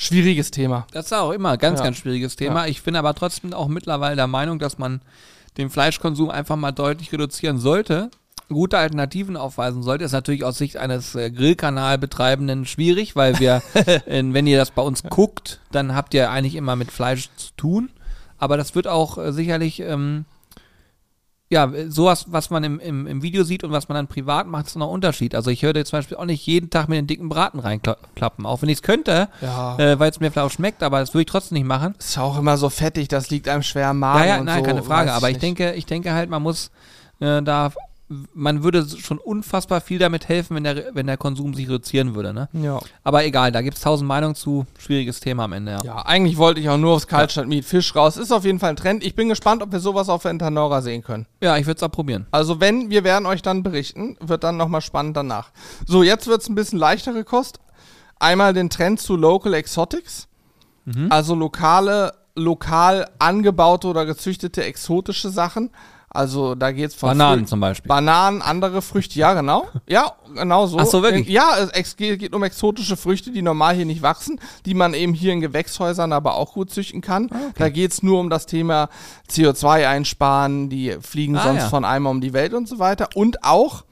[0.00, 0.86] Schwieriges Thema.
[0.92, 1.84] Das ist auch immer ein ganz, ja.
[1.84, 2.62] ganz schwieriges Thema.
[2.62, 2.70] Ja.
[2.70, 5.02] Ich bin aber trotzdem auch mittlerweile der Meinung, dass man
[5.58, 8.10] den Fleischkonsum einfach mal deutlich reduzieren sollte.
[8.48, 13.62] Gute Alternativen aufweisen sollte, ist natürlich aus Sicht eines äh, Grillkanalbetreibenden schwierig, weil wir,
[14.06, 17.50] in, wenn ihr das bei uns guckt, dann habt ihr eigentlich immer mit Fleisch zu
[17.58, 17.90] tun.
[18.38, 20.24] Aber das wird auch äh, sicherlich ähm,
[21.52, 24.68] ja, sowas, was man im, im, im Video sieht und was man dann privat macht,
[24.68, 25.34] ist noch ein Unterschied.
[25.34, 28.62] Also ich höre zum Beispiel auch nicht jeden Tag mit den dicken Braten reinklappen, auch
[28.62, 29.76] wenn ich es könnte, ja.
[29.76, 31.96] äh, weil es mir vielleicht auch schmeckt, aber das würde ich trotzdem nicht machen.
[31.98, 34.20] Ist auch immer so fettig, das liegt einem schwer am Magen.
[34.20, 35.12] Ja, ja, nein, so, keine Frage.
[35.12, 36.70] Aber ich denke, ich denke halt, man muss
[37.18, 37.72] äh, da
[38.34, 42.34] man würde schon unfassbar viel damit helfen, wenn der, wenn der Konsum sich reduzieren würde.
[42.34, 42.48] Ne?
[42.52, 42.80] Ja.
[43.04, 44.66] Aber egal, da gibt es tausend Meinungen zu.
[44.78, 45.78] Schwieriges Thema am Ende, ja.
[45.84, 48.16] Ja, eigentlich wollte ich auch nur aufs Kaltstadt Meat Fisch raus.
[48.16, 49.04] Ist auf jeden Fall ein Trend.
[49.04, 51.26] Ich bin gespannt, ob wir sowas auf der Internorga sehen können.
[51.40, 52.26] Ja, ich würde es auch probieren.
[52.32, 54.16] Also wenn, wir werden euch dann berichten.
[54.20, 55.52] Wird dann nochmal spannend danach.
[55.86, 57.60] So, jetzt wird es ein bisschen leichtere Kost.
[58.18, 60.26] Einmal den Trend zu Local Exotics.
[60.84, 61.06] Mhm.
[61.10, 65.70] Also lokale, lokal angebaute oder gezüchtete exotische Sachen.
[66.12, 67.88] Also da geht es von Bananen Frü zum Beispiel.
[67.88, 69.68] Bananen, andere Früchte, ja genau.
[69.86, 70.78] Ja, genau so.
[70.78, 71.28] Ach so, wirklich?
[71.28, 75.32] Ja, es geht um exotische Früchte, die normal hier nicht wachsen, die man eben hier
[75.32, 77.28] in Gewächshäusern aber auch gut züchten kann.
[77.30, 77.54] Ah, okay.
[77.58, 78.88] Da geht es nur um das Thema
[79.30, 81.68] CO2 einsparen, die fliegen ah, sonst ja.
[81.68, 83.10] von einmal um die Welt und so weiter.
[83.14, 83.84] Und auch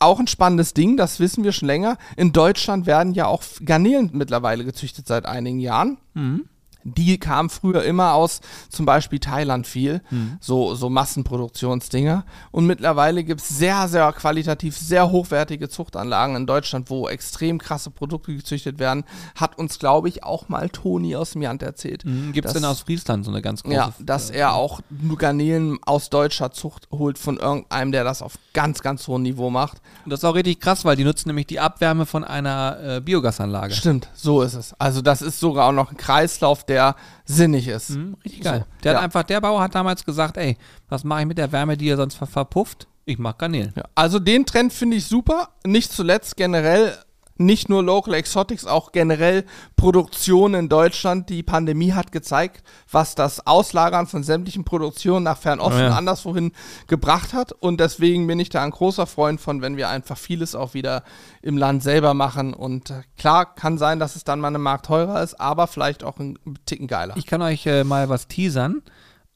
[0.00, 1.96] auch ein spannendes Ding, das wissen wir schon länger.
[2.16, 5.96] In Deutschland werden ja auch Garnelen mittlerweile gezüchtet seit einigen Jahren.
[6.12, 6.44] Mhm
[6.84, 10.36] die kam früher immer aus zum Beispiel Thailand viel, mhm.
[10.40, 12.24] so, so Massenproduktionsdinger.
[12.50, 17.90] Und mittlerweile gibt es sehr, sehr qualitativ, sehr hochwertige Zuchtanlagen in Deutschland, wo extrem krasse
[17.90, 19.04] Produkte gezüchtet werden.
[19.34, 22.04] Hat uns, glaube ich, auch mal Toni aus dem Jant erzählt.
[22.04, 22.32] Mhm.
[22.32, 23.74] Gibt es denn aus Friesland so eine ganz große?
[23.74, 24.80] Ja, dass er auch
[25.18, 29.80] Garnelen aus deutscher Zucht holt von irgendeinem, der das auf ganz, ganz hohem Niveau macht.
[30.04, 33.00] Und das ist auch richtig krass, weil die nutzen nämlich die Abwärme von einer äh,
[33.00, 33.72] Biogasanlage.
[33.72, 34.74] Stimmt, so ist es.
[34.78, 37.90] Also das ist sogar auch noch ein Kreislauf, der der sinnig ist.
[37.90, 38.60] Mhm, richtig geil.
[38.60, 38.98] So, der ja.
[38.98, 40.56] hat einfach, der Bauer hat damals gesagt, ey,
[40.88, 42.86] was mache ich mit der Wärme, die ihr sonst ver verpufft?
[43.06, 43.72] Ich mache Garnelen.
[43.76, 45.50] Ja, also den Trend finde ich super.
[45.64, 46.94] Nicht zuletzt generell
[47.36, 49.44] nicht nur Local Exotics, auch generell
[49.76, 51.28] Produktion in Deutschland.
[51.28, 55.86] Die Pandemie hat gezeigt, was das Auslagern von sämtlichen Produktionen nach Fernost oh ja.
[55.88, 56.52] und anderswohin
[56.86, 57.52] gebracht hat.
[57.52, 61.02] Und deswegen bin ich da ein großer Freund von, wenn wir einfach vieles auch wieder
[61.42, 62.54] im Land selber machen.
[62.54, 66.04] Und äh, klar, kann sein, dass es dann mal eine Markt teurer ist, aber vielleicht
[66.04, 67.16] auch ein Ticken geiler.
[67.16, 68.82] Ich kann euch äh, mal was teasern.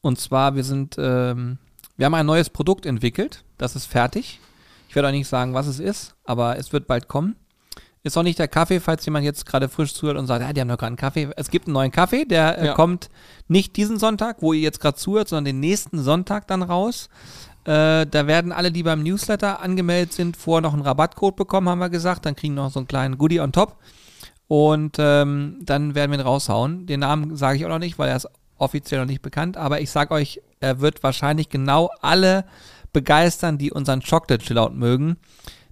[0.01, 1.57] Und zwar, wir sind, ähm,
[1.97, 3.43] wir haben ein neues Produkt entwickelt.
[3.57, 4.39] Das ist fertig.
[4.87, 7.35] Ich werde euch nicht sagen, was es ist, aber es wird bald kommen.
[8.01, 10.61] Ist auch nicht der Kaffee, falls jemand jetzt gerade frisch zuhört und sagt, ja, die
[10.61, 11.29] haben doch gerade einen Kaffee.
[11.35, 12.73] Es gibt einen neuen Kaffee, der äh, ja.
[12.73, 13.09] kommt
[13.49, 17.09] nicht diesen Sonntag, wo ihr jetzt gerade zuhört, sondern den nächsten Sonntag dann raus.
[17.65, 21.79] Äh, da werden alle, die beim Newsletter angemeldet sind, vorher noch einen Rabattcode bekommen, haben
[21.79, 22.25] wir gesagt.
[22.25, 23.75] Dann kriegen noch so einen kleinen Goodie on top.
[24.47, 26.87] Und ähm, dann werden wir ihn raushauen.
[26.87, 29.57] Den Namen sage ich auch noch nicht, weil er ist offiziell noch nicht bekannt.
[29.57, 32.45] Aber ich sage euch, er wird wahrscheinlich genau alle
[32.93, 35.17] begeistern, die unseren Chocolate Chillout mögen.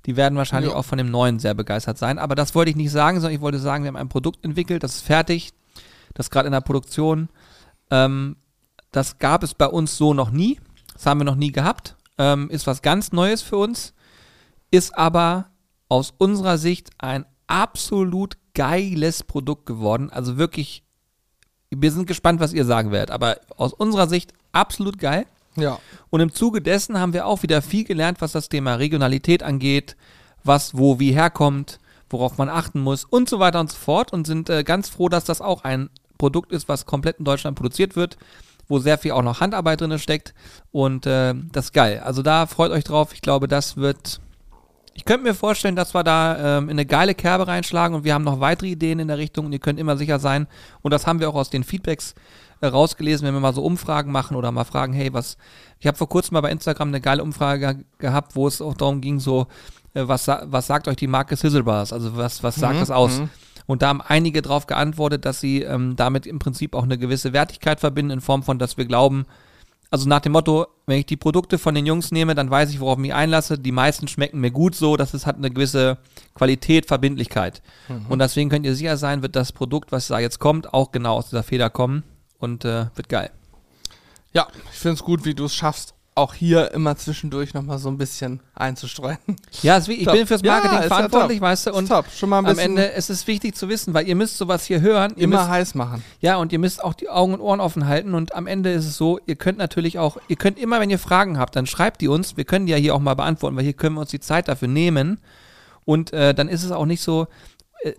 [0.08, 0.78] Die werden wahrscheinlich ja.
[0.78, 2.18] auch von dem neuen sehr begeistert sein.
[2.18, 4.82] Aber das wollte ich nicht sagen, sondern ich wollte sagen, wir haben ein Produkt entwickelt,
[4.82, 5.52] das ist fertig,
[6.14, 7.30] das ist gerade in der Produktion.
[7.92, 8.38] Ähm,
[8.92, 10.60] das gab es bei uns so noch nie.
[10.94, 11.98] Das haben wir noch nie gehabt.
[12.18, 13.94] Ähm, ist was ganz Neues für uns.
[14.72, 15.50] Ist aber
[15.90, 20.10] aus unserer Sicht ein absolut geiles Produkt geworden.
[20.10, 20.84] Also wirklich,
[21.70, 23.12] wir sind gespannt, was ihr sagen werdet.
[23.12, 25.26] Aber aus unserer Sicht absolut geil.
[25.58, 25.80] Ja.
[26.10, 29.96] Und im Zuge dessen haben wir auch wieder viel gelernt, was das Thema Regionalität angeht,
[30.44, 34.26] was wo wie herkommt, worauf man achten muss und so weiter und so fort und
[34.26, 37.96] sind äh, ganz froh, dass das auch ein Produkt ist, was komplett in Deutschland produziert
[37.96, 38.18] wird.
[38.70, 40.34] wo sehr viel auch noch Handarbeit drin steckt.
[40.72, 42.02] Und äh, das ist geil.
[42.04, 43.14] Also da freut euch drauf.
[43.14, 44.20] Ich glaube, das wird.
[44.94, 48.16] Ich könnte mir vorstellen, dass wir da ähm, in eine geile Kerbe reinschlagen und wir
[48.16, 50.48] haben noch weitere Ideen in der Richtung und ihr könnt immer sicher sein.
[50.82, 52.16] Und das haben wir auch aus den Feedbacks
[52.66, 55.38] rausgelesen, wenn wir mal so Umfragen machen oder mal fragen, hey, was.
[55.80, 58.74] Ich habe vor kurzem mal bei Instagram eine geile Umfrage ge gehabt, wo es auch
[58.74, 59.48] darum ging, so,
[59.94, 61.94] äh, was, was sagt euch die Marke Sizzle Bars?
[61.94, 63.20] Also was, was sagt Mhm, das aus?
[63.20, 63.30] mhm.
[63.68, 67.34] Und da haben einige darauf geantwortet, dass sie ähm, damit im Prinzip auch eine gewisse
[67.34, 69.26] Wertigkeit verbinden, in Form von, dass wir glauben,
[69.90, 72.80] also nach dem Motto, wenn ich die Produkte von den Jungs nehme, dann weiß ich,
[72.80, 73.58] worauf ich mich einlasse.
[73.58, 75.98] Die meisten schmecken mir gut so, dass es hat eine gewisse
[76.34, 77.62] Qualität, Verbindlichkeit.
[78.10, 81.16] Und deswegen könnt ihr sicher sein, wird das Produkt, was da jetzt kommt, auch genau
[81.16, 82.04] aus dieser Feder kommen
[82.40, 83.32] und äh, wird geil.
[84.34, 87.90] Ja, ich finde es gut, wie du es schaffst, auch hier immer zwischendurch nochmal so
[87.90, 89.20] ein bisschen einzustreuen.
[89.62, 90.14] Ja, es, ich Top.
[90.16, 91.48] bin fürs Ja, Marketing ja verantwortlich, top.
[91.48, 92.06] weißt du, und Ist top.
[92.12, 94.82] Schon mal ein am Ende es ist wichtig zu wissen, weil ihr müsst sowas hier
[94.82, 95.14] hören.
[95.16, 96.04] Immer müsst, heiß machen.
[96.20, 98.16] Ja, und ihr müsst auch die Augen und Ohren offen halten.
[98.16, 101.00] Und am Ende ist es so, ihr könnt natürlich auch, ihr könnt immer, wenn ihr
[101.00, 102.36] Fragen habt, dann schreibt die uns.
[102.36, 104.48] Wir können die ja hier auch mal beantworten, weil hier können wir uns die Zeit
[104.48, 105.20] dafür nehmen.
[105.86, 107.28] Und äh, dann ist es auch nicht so,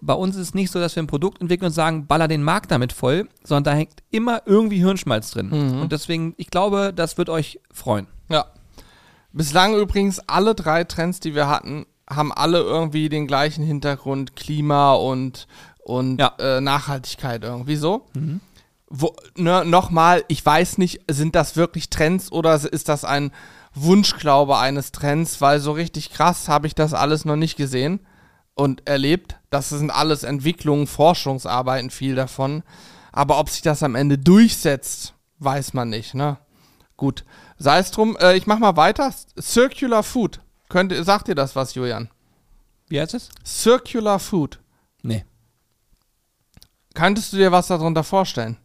[0.01, 2.43] bei uns ist es nicht so, dass wir ein Produkt entwickeln und sagen, baller den
[2.43, 5.53] Markt damit voll, sondern da hängt immer irgendwie Hirnschmalz drin.
[5.81, 8.07] Und deswegen, ich glaube, das wird euch freuen.
[8.29, 8.47] Ja.
[9.33, 14.95] Bislang übrigens alle drei Trends, die wir hatten, haben alle irgendwie den gleichen Hintergrund, Klima
[14.95, 15.47] und,
[15.85, 16.33] und Ja.
[16.39, 18.07] äh, Nachhaltigkeit irgendwie so.
[18.91, 23.31] Wo, ne, Nochmal, ich weiß nicht, sind das wirklich Trends oder ist das ein
[23.75, 28.01] Wunschglaube eines Trends, weil so richtig krass habe ich das alles noch nicht gesehen
[28.59, 29.37] und erlebt.
[29.51, 32.65] Das sind alles Entwicklungen, Forschungsarbeiten, viel davon.
[33.13, 36.39] Aber ob sich das am Ende durchsetzt, weiß man nicht, ne?
[36.97, 37.25] Gut.
[37.57, 39.15] Sei es drum, äh, ich mach mal weiter.
[39.41, 40.41] Circular Food.
[40.69, 42.11] Könnt, sagt ihr das was, Julian?
[42.89, 43.31] Wie heißt es?
[43.47, 44.59] Circular Food.
[45.03, 45.25] Nee.
[46.95, 48.57] Könntest du dir was darunter vorstellen?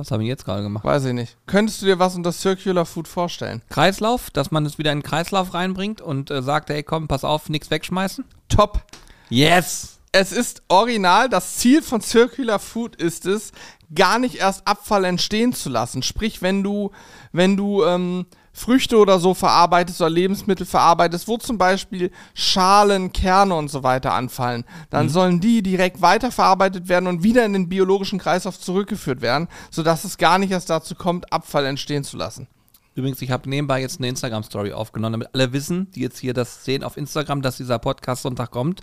[0.00, 0.82] Was habe ich jetzt gerade gemacht?
[0.82, 1.36] Weiß ich nicht.
[1.44, 3.60] Könntest du dir was unter Circular Food vorstellen?
[3.68, 7.22] Kreislauf, dass man es wieder in den Kreislauf reinbringt und äh, sagt, hey komm, pass
[7.22, 8.24] auf, nichts wegschmeißen.
[8.48, 8.82] Top.
[9.28, 9.98] Yes!
[10.10, 13.52] Es ist original, das Ziel von Circular Food ist es,
[13.94, 16.02] gar nicht erst Abfall entstehen zu lassen.
[16.02, 16.92] Sprich, wenn du,
[17.32, 18.24] wenn du ähm,
[18.60, 24.12] Früchte oder so verarbeitest oder Lebensmittel verarbeitest, wo zum Beispiel Schalen, Kerne und so weiter
[24.12, 29.48] anfallen, dann sollen die direkt weiterverarbeitet werden und wieder in den biologischen Kreislauf zurückgeführt werden,
[29.70, 32.48] sodass es gar nicht erst dazu kommt, Abfall entstehen zu lassen.
[32.94, 36.62] Übrigens, ich habe nebenbei jetzt eine Instagram-Story aufgenommen, damit alle wissen, die jetzt hier das
[36.62, 38.82] sehen auf Instagram, dass dieser Podcast Sonntag kommt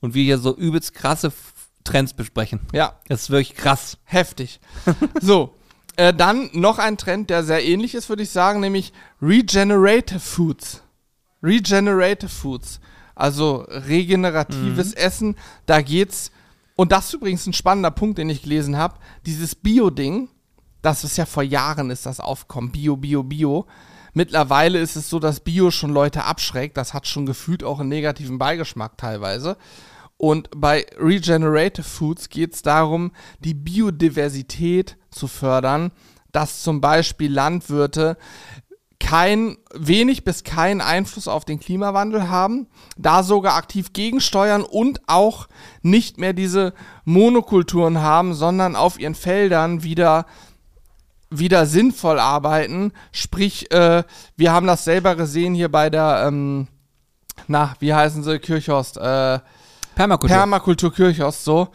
[0.00, 1.32] und wir hier so übelst krasse
[1.84, 2.60] Trends besprechen.
[2.74, 3.96] Ja, Das ist wirklich krass.
[4.04, 4.60] Heftig.
[5.22, 5.54] so,
[6.00, 10.82] äh, dann noch ein Trend, der sehr ähnlich ist, würde ich sagen, nämlich Regenerative Foods.
[11.42, 12.80] Regenerative Foods.
[13.14, 15.36] Also regeneratives Essen.
[15.66, 16.30] Da geht's.
[16.74, 18.94] Und das ist übrigens ein spannender Punkt, den ich gelesen habe.
[19.26, 20.30] Dieses Bio-Ding,
[20.80, 22.72] das ist ja vor Jahren ist das aufgekommen.
[22.72, 23.66] Bio, Bio, Bio.
[24.14, 26.78] Mittlerweile ist es so, dass Bio schon Leute abschreckt.
[26.78, 29.58] Das hat schon gefühlt auch einen negativen Beigeschmack teilweise.
[30.16, 35.90] Und bei Regenerative Foods geht es darum, die Biodiversität zu fördern,
[36.32, 38.16] dass zum Beispiel Landwirte
[39.00, 45.48] kein, wenig bis keinen Einfluss auf den Klimawandel haben, da sogar aktiv gegensteuern und auch
[45.82, 50.26] nicht mehr diese Monokulturen haben, sondern auf ihren Feldern wieder
[51.30, 52.92] wieder sinnvoll arbeiten.
[53.12, 54.02] Sprich, äh,
[54.36, 56.66] wir haben das selber gesehen hier bei der, ähm,
[57.46, 59.38] na, wie heißen sie, Kirchhorst, äh,
[59.94, 60.36] Permakultur.
[60.36, 61.68] Permakultur Kirchhorst, so.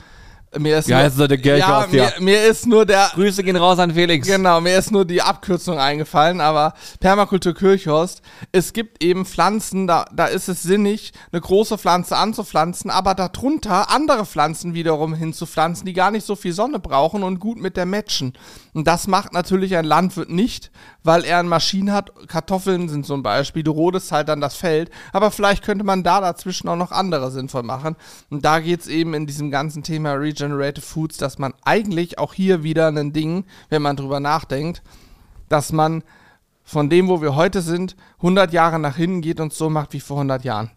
[0.57, 1.87] Mir ist Wie nur, der ja, ja.
[1.91, 4.27] mir, mir ist nur der, Grüße gehen raus an Felix.
[4.27, 10.05] Genau, mir ist nur die Abkürzung eingefallen, aber Permakultur Kirchhorst, es gibt eben Pflanzen, da,
[10.13, 15.93] da ist es sinnig, eine große Pflanze anzupflanzen, aber darunter andere Pflanzen wiederum hinzupflanzen, die
[15.93, 18.33] gar nicht so viel Sonne brauchen und gut mit der matchen.
[18.73, 20.69] Und das macht natürlich ein Landwirt nicht,
[21.01, 22.11] weil er eine Maschine hat.
[22.27, 26.03] Kartoffeln sind so ein Beispiel, du rodest halt dann das Feld, aber vielleicht könnte man
[26.03, 27.95] da dazwischen auch noch andere sinnvoll machen.
[28.29, 30.13] Und da geht's eben in diesem ganzen Thema
[30.45, 34.81] Regenerative Foods, dass man eigentlich auch hier wieder ein Ding, wenn man drüber nachdenkt,
[35.49, 36.03] dass man
[36.63, 39.99] von dem, wo wir heute sind, 100 Jahre nach hinten geht und so macht wie
[39.99, 40.71] vor 100 Jahren.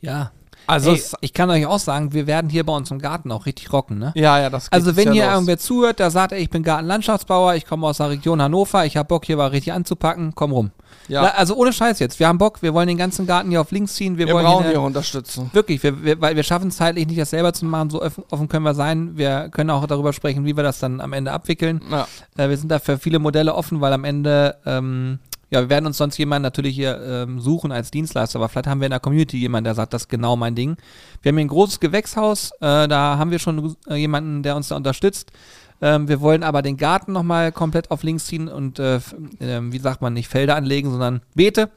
[0.00, 0.32] Ja.
[0.68, 3.46] Also Ey, ich kann euch auch sagen, wir werden hier bei uns im Garten auch
[3.46, 4.12] richtig rocken, ne?
[4.14, 5.32] Ja, ja, das Also wenn hier los.
[5.32, 8.98] irgendwer zuhört, der sagt, ey, ich bin Gartenlandschaftsbauer, ich komme aus der Region Hannover, ich
[8.98, 10.70] habe Bock hier mal richtig anzupacken, komm rum.
[11.08, 11.22] Ja.
[11.22, 13.94] Also ohne Scheiß jetzt, wir haben Bock, wir wollen den ganzen Garten hier auf links
[13.94, 15.48] ziehen, wir, wir wollen brauchen hier hier eine, Unterstützung.
[15.54, 18.24] wirklich, wir, wir, weil wir schaffen es zeitlich nicht, das selber zu machen, so offen,
[18.30, 19.16] offen können wir sein.
[19.16, 21.80] Wir können auch darüber sprechen, wie wir das dann am Ende abwickeln.
[21.90, 22.06] Ja.
[22.36, 25.18] Äh, wir sind da für viele Modelle offen, weil am Ende, ähm,
[25.50, 28.80] Ja, wir werden uns sonst jemanden natürlich hier ähm, suchen als Dienstleister, aber vielleicht haben
[28.80, 30.76] wir in der Community jemanden, der sagt, das ist genau mein Ding.
[31.22, 34.68] Wir haben hier ein großes Gewächshaus, äh, da haben wir schon äh, jemanden, der uns
[34.68, 35.32] da unterstützt.
[35.80, 39.00] Ähm, wir wollen aber den Garten nochmal komplett auf links ziehen und, äh,
[39.40, 41.70] ähm, wie sagt man, nicht Felder anlegen, sondern Beete.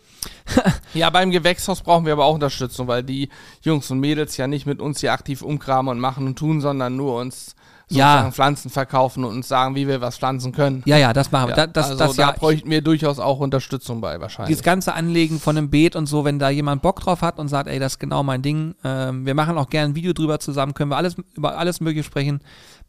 [0.93, 3.30] Ja, beim Gewächshaus brauchen wir aber auch Unterstützung, weil die
[3.61, 6.97] Jungs und Mädels ja nicht mit uns hier aktiv umkramen und machen und tun, sondern
[6.97, 7.55] nur uns
[7.98, 8.32] Ja.
[8.32, 10.84] Pflanzen verkaufen und uns sagen, wie wir was pflanzen können.
[10.86, 11.58] Ja, ja, das machen wir.
[11.58, 14.50] Ja, Da, das, also das da ja, bräuchten wir durchaus auch Unterstützung bei wahrscheinlich.
[14.50, 17.48] dieses ganze Anlegen von einem Beet und so, wenn da jemand Bock drauf hat und
[17.48, 20.39] sagt, ey, das ist genau mein Ding, ähm, wir machen auch gerne ein Video drüber
[20.39, 22.39] zusammen, können wir alles über alles Mögliche sprechen,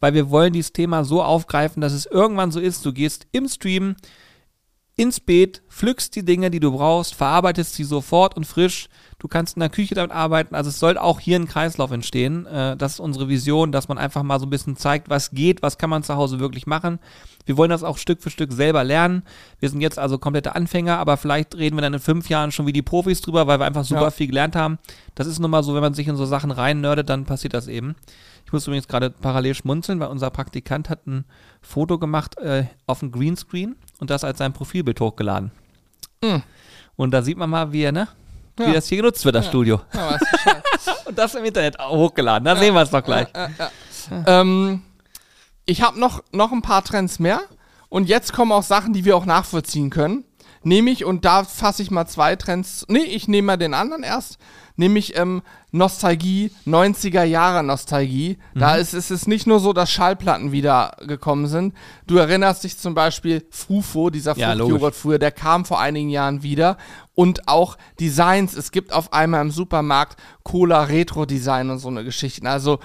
[0.01, 3.49] weil wir wollen dieses Thema so aufgreifen, dass es irgendwann so ist, du gehst im
[3.49, 3.97] Stream
[4.97, 8.89] ins Beet, pflückst die Dinge, die du brauchst, verarbeitest sie sofort und frisch.
[9.23, 10.57] Du kannst in der Küche damit arbeiten.
[10.57, 12.45] Also es soll auch hier ein Kreislauf entstehen.
[12.47, 15.63] Äh, das ist unsere Vision, dass man einfach mal so ein bisschen zeigt, was geht,
[15.63, 16.99] was kann man zu Hause wirklich machen.
[17.47, 19.23] Wir wollen das auch Stück für Stück selber lernen.
[19.61, 22.67] Wir sind jetzt also komplette Anfänger, aber vielleicht reden wir dann in fünf Jahren schon
[22.67, 24.11] wie die Profis drüber, weil wir einfach super Ja.
[24.11, 24.81] viel gelernt haben.
[25.15, 27.55] Das ist nun mal so, wenn man sich in so Sachen rein nerdet, dann passiert
[27.55, 27.95] das eben.
[28.45, 31.27] Ich muss übrigens gerade parallel schmunzeln, weil unser Praktikant hat ein
[31.61, 35.53] Foto gemacht äh, auf dem Greenscreen und das als sein Profilbild hochgeladen.
[36.25, 36.43] Mhm.
[36.97, 38.09] Und da sieht man mal, wie er, ne?
[38.57, 38.73] Wie Ja.
[38.75, 39.81] das hier genutzt wird, das Studio.
[39.95, 40.63] Ja, du Bescheid.
[41.07, 42.45] Und das im Internet hochgeladen.
[42.45, 43.29] Da sehen wir es doch gleich.
[44.27, 44.83] ähm,
[45.65, 47.41] ich habe noch, noch ein paar Trends mehr.
[47.89, 50.25] Und jetzt kommen auch Sachen, die wir auch nachvollziehen können.
[50.65, 52.85] Nämlich, und da fasse ich mal zwei Trends.
[52.89, 54.39] Nee, ich nehme mal den anderen erst.
[54.83, 58.37] Nämlich ähm, Nostalgie, 90er Jahre Nostalgie.
[58.53, 61.73] Da ist, ist es nicht nur so, dass Schallplatten wieder gekommen sind.
[62.09, 66.43] Du erinnerst dich zum Beispiel Frufo, dieser Ja, Fruchtjoghurt früher, der kam vor einigen Jahren
[66.43, 66.79] wieder.
[67.15, 68.57] Und auch Designs.
[68.57, 72.49] Es gibt auf einmal im Supermarkt Cola Retro Design und so eine Geschichten.
[72.49, 72.81] Also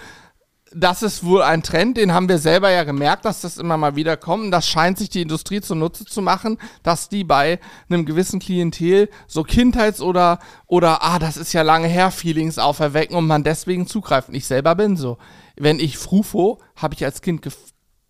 [0.73, 3.95] das ist wohl ein Trend, den haben wir selber ja gemerkt, dass das immer mal
[3.95, 4.45] wieder kommt.
[4.45, 7.59] Und das scheint sich die Industrie zunutze zu machen, dass die bei
[7.89, 13.15] einem gewissen Klientel so Kindheits- oder, oder, ah, das ist ja lange her, Feelings auferwecken
[13.15, 14.29] und man deswegen zugreift.
[14.31, 15.17] Ich selber bin so.
[15.55, 17.41] Wenn ich Frufo, habe ich als Kind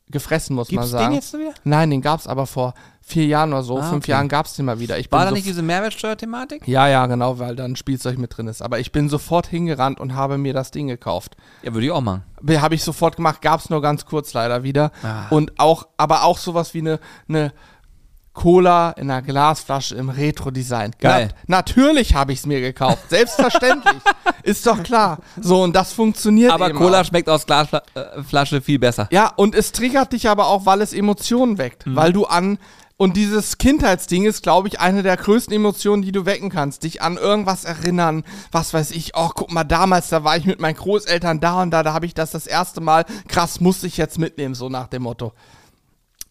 [0.10, 1.06] gefressen, muss Gibt's man sagen.
[1.12, 1.54] den jetzt wieder?
[1.64, 4.12] Nein, den gab's aber vor vier Jahren oder so, Ah, fünf okay.
[4.12, 4.98] Jahren gab's den mal wieder.
[5.00, 6.68] Ich War da so nicht diese Mehrwertsteuer-Thematik?
[6.68, 8.62] ja, ja, genau, weil da ein Spielzeug mit drin ist.
[8.62, 11.38] Aber ich bin sofort hingerannt und habe mir das Ding gekauft.
[11.64, 12.24] Ja, würde ich auch machen.
[12.50, 14.92] Habe ich sofort gemacht, gab es nur ganz kurz leider wieder.
[15.04, 15.28] Ah.
[15.30, 17.00] Und auch, aber auch sowas wie eine,
[17.30, 17.54] eine
[18.38, 20.92] Cola in einer Glasflasche im Retro-Design.
[21.00, 21.30] Geil.
[21.48, 23.10] Na, natürlich habe ich es mir gekauft.
[23.10, 23.96] Selbstverständlich.
[24.44, 25.18] Ist doch klar.
[25.42, 27.06] So, und das funktioniert Aber Cola auch.
[27.06, 29.10] schmeckt aus Glasflasche viel besser.
[29.12, 31.88] Ja, und es triggert dich aber auch, weil es Emotionen weckt.
[31.88, 31.96] Mhm.
[31.96, 32.60] Weil du an.
[32.96, 36.84] Und dieses Kindheitsding ist, glaube ich, eine der größten Emotionen, die du wecken kannst.
[36.84, 38.24] Dich an irgendwas erinnern.
[38.52, 39.14] Was weiß ich.
[39.16, 42.06] Oh, guck mal, damals, da war ich mit meinen Großeltern da und da, da habe
[42.06, 43.06] ich das das erste Mal.
[43.28, 45.34] Krass, muss ich jetzt mitnehmen, so nach dem Motto.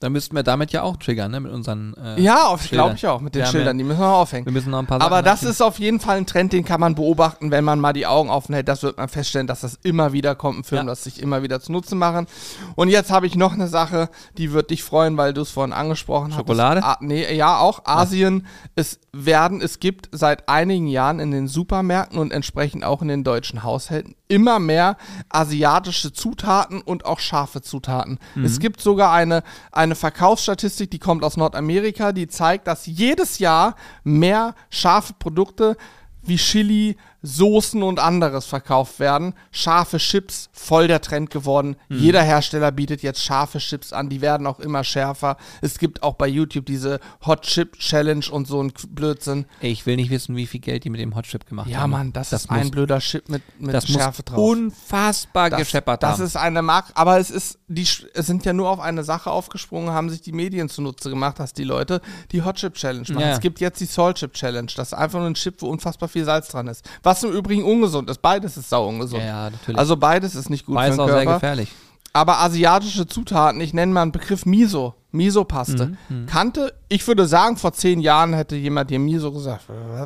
[0.00, 1.40] Dann müssten wir damit ja auch triggern, ne?
[1.40, 1.94] Mit unseren.
[1.94, 4.44] Äh, Ja, glaube ich auch, mit den haben Schildern, ja- die müssen wir aufhängen.
[4.46, 6.64] Wir müssen noch ein paar Sachen Aber das ist auf jeden Fall ein Trend, den
[6.64, 8.68] kann man beobachten, wenn man mal die Augen offen hält.
[8.68, 10.92] Das wird man feststellen, dass das immer wieder kommt, ein Film, Ja.
[10.92, 12.26] das sich immer wieder zunutze machen.
[12.74, 15.72] Und jetzt habe ich noch eine Sache, die wird dich freuen, weil du es vorhin
[15.72, 16.36] angesprochen hast.
[16.36, 16.82] Schokolade?
[16.84, 18.46] Ah, nee, ja, auch Asien.
[18.74, 23.24] Es werden, es gibt seit einigen Jahren in den Supermärkten und entsprechend auch in den
[23.24, 24.96] deutschen Haushalten immer mehr
[25.28, 28.18] asiatische Zutaten und auch scharfe Zutaten.
[28.34, 28.44] Mhm.
[28.44, 33.76] Es gibt sogar eine, eine Verkaufsstatistik, die kommt aus Nordamerika, die zeigt, dass jedes Jahr
[34.04, 35.76] mehr scharfe Produkte
[36.22, 36.96] wie Chili,
[37.26, 39.34] Soßen und anderes verkauft werden.
[39.50, 41.76] Scharfe Chips, voll der Trend geworden.
[41.88, 41.98] Mhm.
[41.98, 45.36] Jeder Hersteller bietet jetzt scharfe Chips an, die werden auch immer schärfer.
[45.60, 49.46] Es gibt auch bei YouTube diese Hot Chip Challenge und so ein Blödsinn.
[49.60, 51.90] Ey, ich will nicht wissen, wie viel Geld die mit dem Hotchip gemacht Ja, haben.
[51.90, 54.38] Mann, das, ist muss, ein blöder Chip mit, mit das Schärfe muss drauf.
[54.38, 56.24] unfassbar Das, gescheppert das haben.
[56.26, 59.90] ist eine Marke, aber es ist, die es sind ja nur auf eine Sache aufgesprungen,
[59.90, 62.00] haben sich die Medien zunutze gemacht, dass die Leute
[62.32, 63.20] die Hot Chip Challenge machen.
[63.20, 63.30] Ja.
[63.32, 64.70] Es gibt jetzt die Salt Chip Challenge.
[64.76, 66.84] Das ist einfach nur ein Chip, wo unfassbar viel Salz dran ist.
[67.02, 68.22] Was im Übrigen ungesund ist.
[68.22, 69.22] Beides ist sau ungesund.
[69.22, 69.78] ja, ja, natürlich.
[69.78, 71.40] Also beides ist nicht gut Beides für auch den sehr Körper.
[71.40, 71.72] gefährlich.
[72.12, 75.96] Aber asiatische Zutaten, ich nenne mal einen Begriff Miso, Miso-Paste.
[76.08, 79.64] Mhm, Kannte, ich würde sagen, vor zehn Jahren hätte jemand dir Miso gesagt.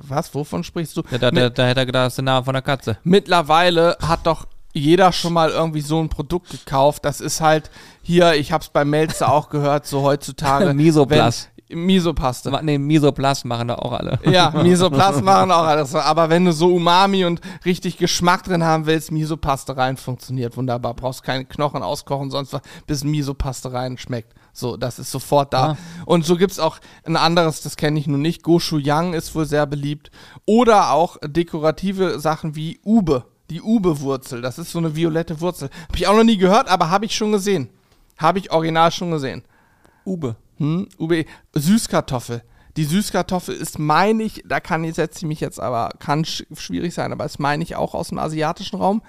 [0.08, 1.02] Was, wovon sprichst du?
[1.10, 2.98] Ja, da, da, da hätte er gedacht, das ist der Name von der Katze.
[3.04, 7.04] Mittlerweile hat doch jeder schon mal irgendwie so ein Produkt gekauft.
[7.04, 7.70] Das ist halt
[8.02, 10.74] hier, ich hab's bei Melzer auch gehört, so heutzutage.
[10.74, 11.48] Misoplast.
[11.74, 12.50] Misopaste.
[12.62, 14.18] Nee, Misoplast machen da auch alle.
[14.24, 15.94] Ja, Misoplast machen auch alles.
[15.94, 20.94] Aber wenn du so Umami und richtig Geschmack drin haben willst, Misopaste rein funktioniert wunderbar.
[20.94, 24.34] Brauchst keine Knochen auskochen, sonst was, bis Misopaste rein schmeckt.
[24.52, 25.70] So, das ist sofort da.
[25.70, 25.76] Ah.
[26.06, 28.42] Und so gibt's auch ein anderes, das kenne ich nun nicht.
[28.42, 30.10] Gochujang ist wohl sehr beliebt.
[30.46, 33.24] Oder auch dekorative Sachen wie Ube.
[33.50, 34.42] Die Ube-Wurzel.
[34.42, 35.70] Das ist so eine violette Wurzel.
[35.88, 37.68] Habe ich auch noch nie gehört, aber habe ich schon gesehen.
[38.16, 39.42] Habe ich original schon gesehen.
[40.04, 40.36] Ube.
[40.56, 41.24] Hm, Ube,
[41.54, 42.42] Süßkartoffel.
[42.76, 46.44] Die Süßkartoffel ist, meine ich, da kann ich, setze ich mich jetzt aber, kann sch
[46.56, 49.02] schwierig sein, aber ist, meine ich, auch aus dem asiatischen Raum.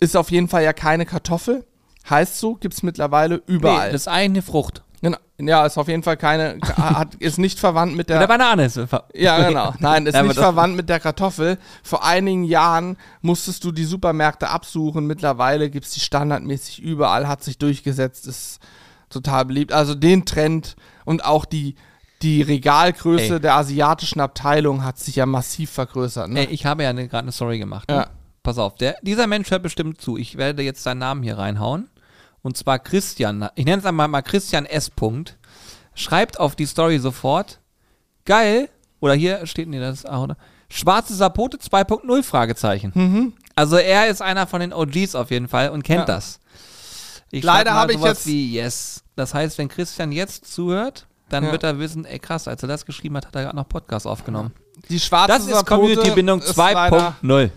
[0.00, 1.66] Ist auf jeden Fall ja keine Kartoffel.
[2.08, 3.86] Heißt so, gibt es mittlerweile überall.
[3.86, 4.82] Nee, das ist eine Frucht.
[5.04, 5.18] Genau.
[5.38, 8.18] Ja, ist auf jeden Fall keine, hat, ist nicht verwandt mit der.
[8.18, 8.80] Oder Banane ist
[9.14, 9.74] Ja, genau.
[9.78, 11.58] Nein, ist nicht verwandt mit der Kartoffel.
[11.82, 15.06] Vor einigen Jahren musstest du die Supermärkte absuchen.
[15.06, 18.60] Mittlerweile gibt es die standardmäßig überall, hat sich durchgesetzt, ist
[19.14, 19.72] total beliebt.
[19.72, 21.74] Also den Trend und auch die,
[22.22, 23.40] die Regalgröße Ey.
[23.40, 26.28] der asiatischen Abteilung hat sich ja massiv vergrößert.
[26.30, 26.40] Ne?
[26.40, 27.88] Ey, ich habe ja eine- gerade eine Story gemacht.
[27.88, 27.94] Ne?
[27.96, 28.06] Ja.
[28.42, 30.18] Pass auf, der, dieser Mensch hört bestimmt zu.
[30.18, 31.88] Ich werde jetzt seinen Namen hier reinhauen.
[32.42, 34.90] Und zwar Christian, ich nenne es einmal mal Christian S.
[34.90, 35.38] Punkt,
[35.94, 37.58] schreibt auf die Story sofort,
[38.26, 38.68] geil,
[39.00, 40.36] oder hier steht, nee, das ist auch, oder?
[40.68, 43.32] Schwarze Sapote 2.0 Fragezeichen.
[43.54, 46.04] Also er ist einer von den OGs auf jeden Fall und kennt Ja.
[46.16, 46.40] das.
[47.34, 49.02] Ich Leider habe ich jetzt- Wie yes.
[49.16, 51.52] Das heißt, wenn Christian jetzt zuhört, dann Ja.
[51.52, 54.06] wird er wissen, ey krass, als er das geschrieben hat, hat er gerade noch Podcast
[54.06, 54.52] aufgenommen.
[54.88, 56.88] Die schwarze Das ist Community-Bindung ist leider-
[57.22, 57.50] 2.0.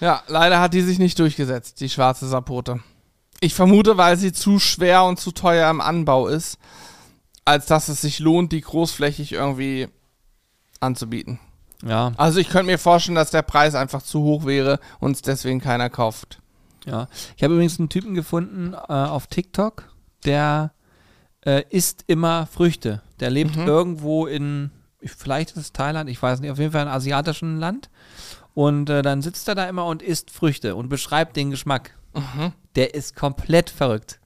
[0.00, 2.80] Ja, leider hat die sich nicht durchgesetzt, die schwarze Sapote.
[3.40, 6.58] Ich vermute, weil sie zu schwer und zu teuer im Anbau ist,
[7.44, 9.88] als dass es sich lohnt, die großflächig irgendwie
[10.80, 11.38] anzubieten.
[11.84, 15.22] Ja, Also ich könnte mir vorstellen, dass der Preis einfach zu hoch wäre und es
[15.22, 16.40] deswegen keiner kauft.
[16.86, 17.08] Ja.
[17.36, 19.88] Ich habe übrigens einen Typen gefunden äh, auf TikTok,
[20.24, 20.72] der
[21.44, 23.02] äh, isst immer Früchte.
[23.20, 23.66] Der lebt Mhm.
[23.66, 24.70] irgendwo in,
[25.02, 27.90] vielleicht ist es Thailand, ich weiß nicht, auf jeden Fall in einem asiatischen Land.
[28.54, 31.94] Und äh, dann sitzt er da immer und isst Früchte und beschreibt den Geschmack.
[32.76, 34.18] Der ist komplett verrückt.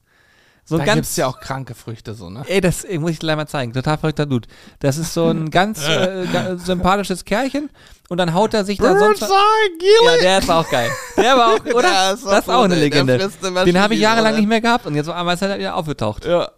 [0.64, 0.78] So.
[0.78, 2.44] Da ganz, gibt es ja auch kranke Früchte so, ne?
[2.46, 3.72] Ey, das muss ich gleich mal zeigen.
[3.72, 4.48] Total verrückter Dude.
[4.78, 7.70] Das ist so ein ganz äh, sympathisches Kerlchen
[8.08, 9.22] und dann haut er sich da sonst.
[9.22, 10.90] Ja, der ist auch geil.
[11.16, 12.12] Der war auch, oder?
[12.12, 13.30] Das ist auch eine Legende.
[13.64, 16.24] Den habe ich jahrelang nicht mehr gehabt und jetzt auf einmal ist er wieder aufgetaucht.
[16.24, 16.50] Ja.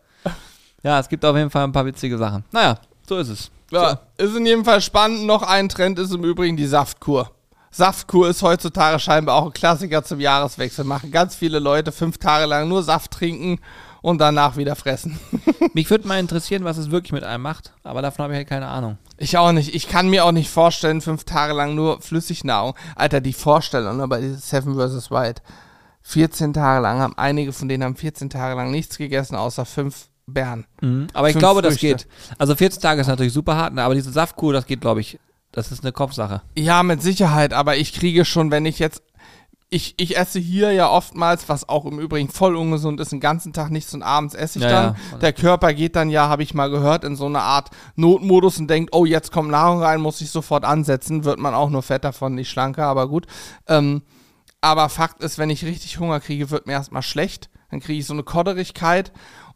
[0.82, 2.44] Ja, es gibt auf jeden Fall ein paar witzige Sachen.
[2.50, 2.78] Naja,
[3.08, 3.50] so ist es.
[3.70, 5.24] Ja, ist in jedem Fall spannend.
[5.24, 7.30] Noch ein Trend ist im Übrigen die Saftkur.
[7.70, 10.84] Saftkur ist heutzutage scheinbar auch ein Klassiker zum Jahreswechsel.
[10.84, 13.60] Machen ganz viele Leute fünf Tage lang nur Saft trinken
[14.02, 15.18] und danach wieder fressen.
[15.74, 18.48] Mich würde mal interessieren, was es wirklich mit einem macht, aber davon habe ich halt
[18.48, 18.98] keine Ahnung.
[19.16, 19.74] Ich auch nicht.
[19.74, 22.74] Ich kann mir auch nicht vorstellen, fünf Tage lang nur Flüssignahrung.
[22.96, 25.10] Alter, die Vorstellung ne, bei Seven vs.
[25.10, 25.40] Wild.
[26.02, 30.08] 14 Tage lang haben einige von denen haben 14 Tage lang nichts gegessen, außer fünf
[30.26, 30.66] Beeren.
[31.14, 32.04] Aber ich Fünf glaube, das Früchte.
[32.04, 32.08] geht.
[32.38, 35.18] Also 14 Tage ist natürlich super hart, ne, aber diese Saftkur, das geht, glaube ich,
[35.52, 36.42] das ist eine Kopfsache.
[36.56, 39.02] Ja, mit Sicherheit, aber ich kriege schon, wenn ich jetzt.
[39.74, 43.54] Ich, ich esse hier ja oftmals, was auch im Übrigen voll ungesund ist, den ganzen
[43.54, 44.96] Tag nichts und abends esse ich Ja, dann.
[45.12, 45.18] ja.
[45.18, 48.68] Der Körper geht dann ja, habe ich mal gehört, in so eine Art Notmodus und
[48.68, 51.24] denkt, oh, jetzt kommt Nahrung rein, muss ich sofort ansetzen.
[51.24, 53.26] Wird man auch nur fett davon, nicht schlanker, aber gut.
[53.66, 54.02] Ähm,
[54.60, 57.48] aber Fakt ist, wenn ich richtig Hunger kriege, wird mir erstmal schlecht.
[57.70, 59.10] Dann kriege ich so eine Kodderigkeit.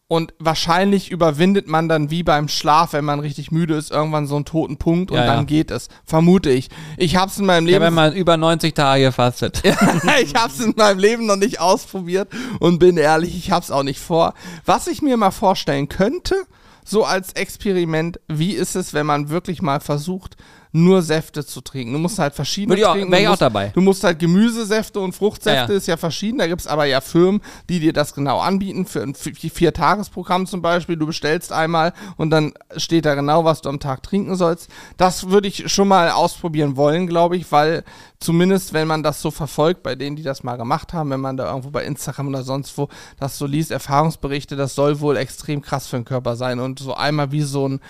[0.08, 4.36] Und wahrscheinlich überwindet man dann wie beim Schlaf, wenn man richtig müde ist, irgendwann so
[4.36, 5.34] einen toten Punkt und Ja, ja.
[5.34, 5.88] dann geht es.
[6.04, 6.68] Vermute ich.
[6.96, 9.62] Ich habe es in meinem habe ja Leben mal über 90 Tage gefastet.
[10.22, 12.28] ich habe es in meinem Leben noch nicht ausprobiert
[12.60, 14.34] und bin ehrlich, ich habe es auch nicht vor.
[14.64, 16.36] Was ich mir mal vorstellen könnte,
[16.84, 20.36] so als Experiment, wie ist es, wenn man wirklich mal versucht,
[20.72, 21.92] nur Säfte zu trinken?
[21.92, 23.10] Du musst halt verschiedene Würde trinken.
[23.12, 23.68] wär ich du auch musst, dabei.
[23.74, 26.38] Du musst halt Gemüsesäfte und Fruchtsäfte, Ja, ist ja verschieden.
[26.38, 30.46] Da gibt es aber ja Firmen, die dir das genau anbieten, für ein Vi- Vier-Tages-Programm
[30.46, 30.96] zum Beispiel.
[30.96, 34.68] Du bestellst einmal und dann steht da genau, was du am Tag trinken sollst.
[34.96, 37.84] Das würde ich schon mal ausprobieren wollen, glaube ich, weil
[38.18, 41.36] zumindest, wenn man das so verfolgt, bei denen, die das mal gemacht haben, wenn man
[41.36, 42.88] da irgendwo bei Instagram oder sonst wo
[43.20, 46.94] das so liest, Erfahrungsberichte, das soll wohl extrem krass für den Körper sein und so
[46.94, 47.80] einmal wie so ein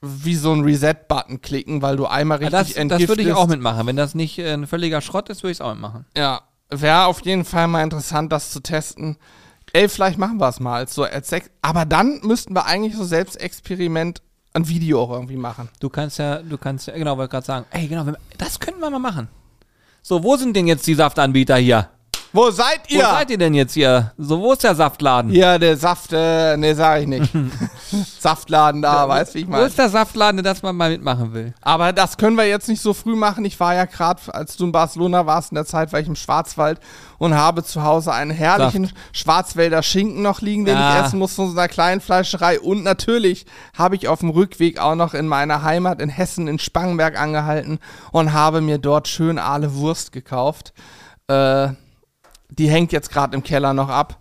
[0.00, 3.36] wie so ein Reset-Button klicken, weil du einmal richtig das das würde ich entgiftest.
[3.36, 3.86] auch mitmachen.
[3.86, 6.04] Wenn das nicht äh, ein völliger Schrott ist, würde ich es auch mitmachen.
[6.16, 9.16] Ja, wäre auf jeden Fall mal interessant, das zu testen.
[9.72, 10.76] Ey, vielleicht machen wir es mal.
[10.76, 14.22] als So als aber dann müssten wir eigentlich so Selbstexperiment
[14.54, 15.68] ein Video auch irgendwie machen.
[15.80, 18.06] Du kannst ja, du kannst ja, genau, wollte gerade sagen, ey, genau,
[18.38, 19.28] das könnten wir mal machen.
[20.02, 21.90] So, wo sind denn jetzt die Saftanbieter hier?
[22.32, 24.12] Wo seid Wo seid ihr denn jetzt hier?
[24.18, 25.32] So, wo ist der Saftladen?
[25.32, 27.30] Ja, der Saft, äh, nee, sag ich nicht.
[28.20, 29.64] Saftladen da, weißt wie ich Wo meine.
[29.64, 31.54] ist der Saftladen, der das mal, mal mitmachen will?
[31.62, 33.44] Aber das können wir jetzt nicht so früh machen.
[33.46, 36.16] Ich war ja gerade, als du in Barcelona warst, in der Zeit war ich im
[36.16, 36.80] Schwarzwald
[37.16, 40.98] und habe zu Hause einen herrlichen Schwarzwälder Schinken noch liegen, den Ja.
[41.00, 42.60] ich essen muss von so einer kleinen Fleischerei.
[42.60, 46.58] Und natürlich habe ich auf dem Rückweg auch noch in meiner Heimat in Hessen in
[46.58, 47.78] Spangenberg angehalten
[48.12, 50.72] und habe mir dort schön Aale Wurst gekauft.
[51.28, 51.68] Äh,
[52.50, 54.18] die hängt jetzt gerade im Keller noch ab.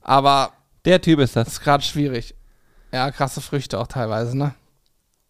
[0.00, 0.52] Aber
[0.84, 1.48] Der Typ ist das.
[1.48, 2.34] ist gerade schwierig.
[2.92, 4.54] Ja, krasse Früchte auch teilweise, ne?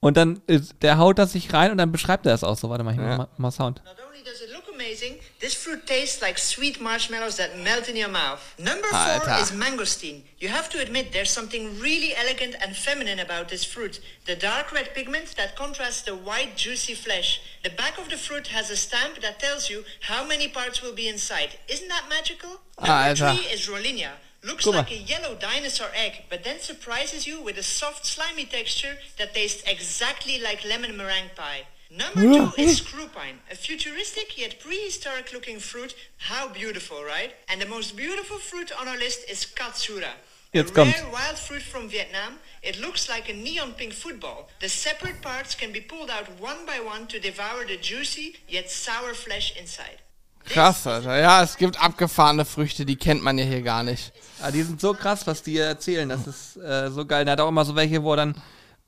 [0.01, 2.69] Und dann, äh, der haut das sich rein und dann beschreibt er das auch so.
[2.71, 3.83] Warte mal, ich mach mal, mal Sound.
[3.85, 8.09] Not only does it amazing, this fruit tastes like sweet marshmallows that melt in your
[8.09, 8.55] mouth.
[8.59, 9.37] Number four Alter.
[9.41, 10.23] is mangosteen.
[10.39, 14.01] You have to admit there's something really elegant and feminine about this fruit.
[14.27, 17.41] The dark red pigment that contrasts the white juicy flesh.
[17.63, 20.95] The back of the fruit has a stamp that tells you how many parts will
[20.95, 21.59] be inside.
[21.69, 22.61] Isn't that magical?
[22.79, 23.35] Number Alter.
[23.35, 24.13] three is Rollinia.
[24.45, 28.99] Looks like a yellow dinosaur egg, but then surprises you with a soft, slimy texture
[29.17, 31.63] that tastes exactly like lemon meringue pie.
[31.95, 35.95] Number two is screwpine, a futuristic yet prehistoric looking fruit.
[36.17, 37.35] How beautiful, right?
[37.49, 40.13] And the most beautiful fruit on our list is katsura.
[40.55, 41.13] Jetzt a rare kommt's.
[41.13, 42.39] wild fruit from Vietnam.
[42.63, 44.49] It looks like a neon pink football.
[44.61, 48.71] The separate parts can be pulled out one by one to devour the juicy yet
[48.71, 49.99] sour flesh inside.
[50.47, 51.21] Krass, Alter.
[51.21, 54.13] Ja, es gibt abgefahrene Früchte, die kennt man ja hier gar nicht.
[54.41, 56.09] Ja, die sind so krass, was die erzählen.
[56.09, 57.25] Das ist äh, so geil.
[57.25, 58.43] Der hat auch immer so welche, wo er dann,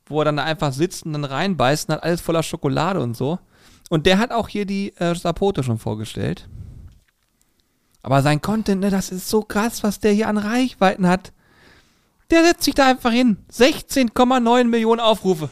[0.06, 3.38] wo er dann einfach sitzt und dann reinbeißt und hat alles voller Schokolade und so.
[3.90, 6.48] Und der hat auch hier die äh, Sapote schon vorgestellt.
[8.02, 11.32] Aber sein Content, ne, das ist so krass, was der hier an Reichweiten hat.
[12.30, 13.38] Der setzt sich da einfach hin.
[13.50, 15.48] 16,9 Millionen Aufrufe.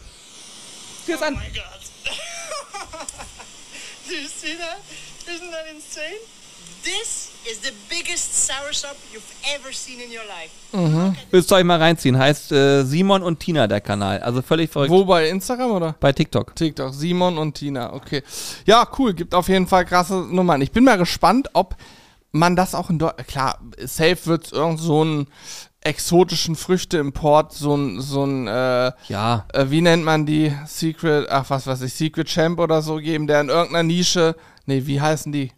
[1.07, 1.35] Sieh es an.
[1.35, 1.73] Oh my god.
[4.09, 4.53] Do you see?
[5.27, 6.21] Isn't that insane?
[6.83, 9.23] This is the biggest soursop you've
[9.55, 11.17] ever seen in your life.
[11.31, 12.17] Müsst ihr euch mal reinziehen.
[12.19, 14.21] Heißt äh, Simon und Tina der Kanal.
[14.21, 14.91] Also völlig verrückt.
[14.91, 15.95] Wo bei Instagram oder?
[16.01, 16.55] Bei TikTok.
[16.55, 18.23] TikTok, Simon und Tina, okay.
[18.67, 20.63] Ja, cool, gibt auf jeden Fall krasse Nummern.
[20.63, 21.77] Ich bin mal gespannt, ob
[22.31, 25.27] man das auch in Deutschland, klar, safe wird es irgend so einen
[25.83, 29.47] exotischen Früchteimport, so ein, so ein, äh, Ja.
[29.53, 30.53] äh, wie nennt man die?
[30.67, 34.37] Secret, ach was weiß ich, Secret Champ oder so geben, der in irgendeiner Nische,
[34.67, 35.51] nee, wie heißen die?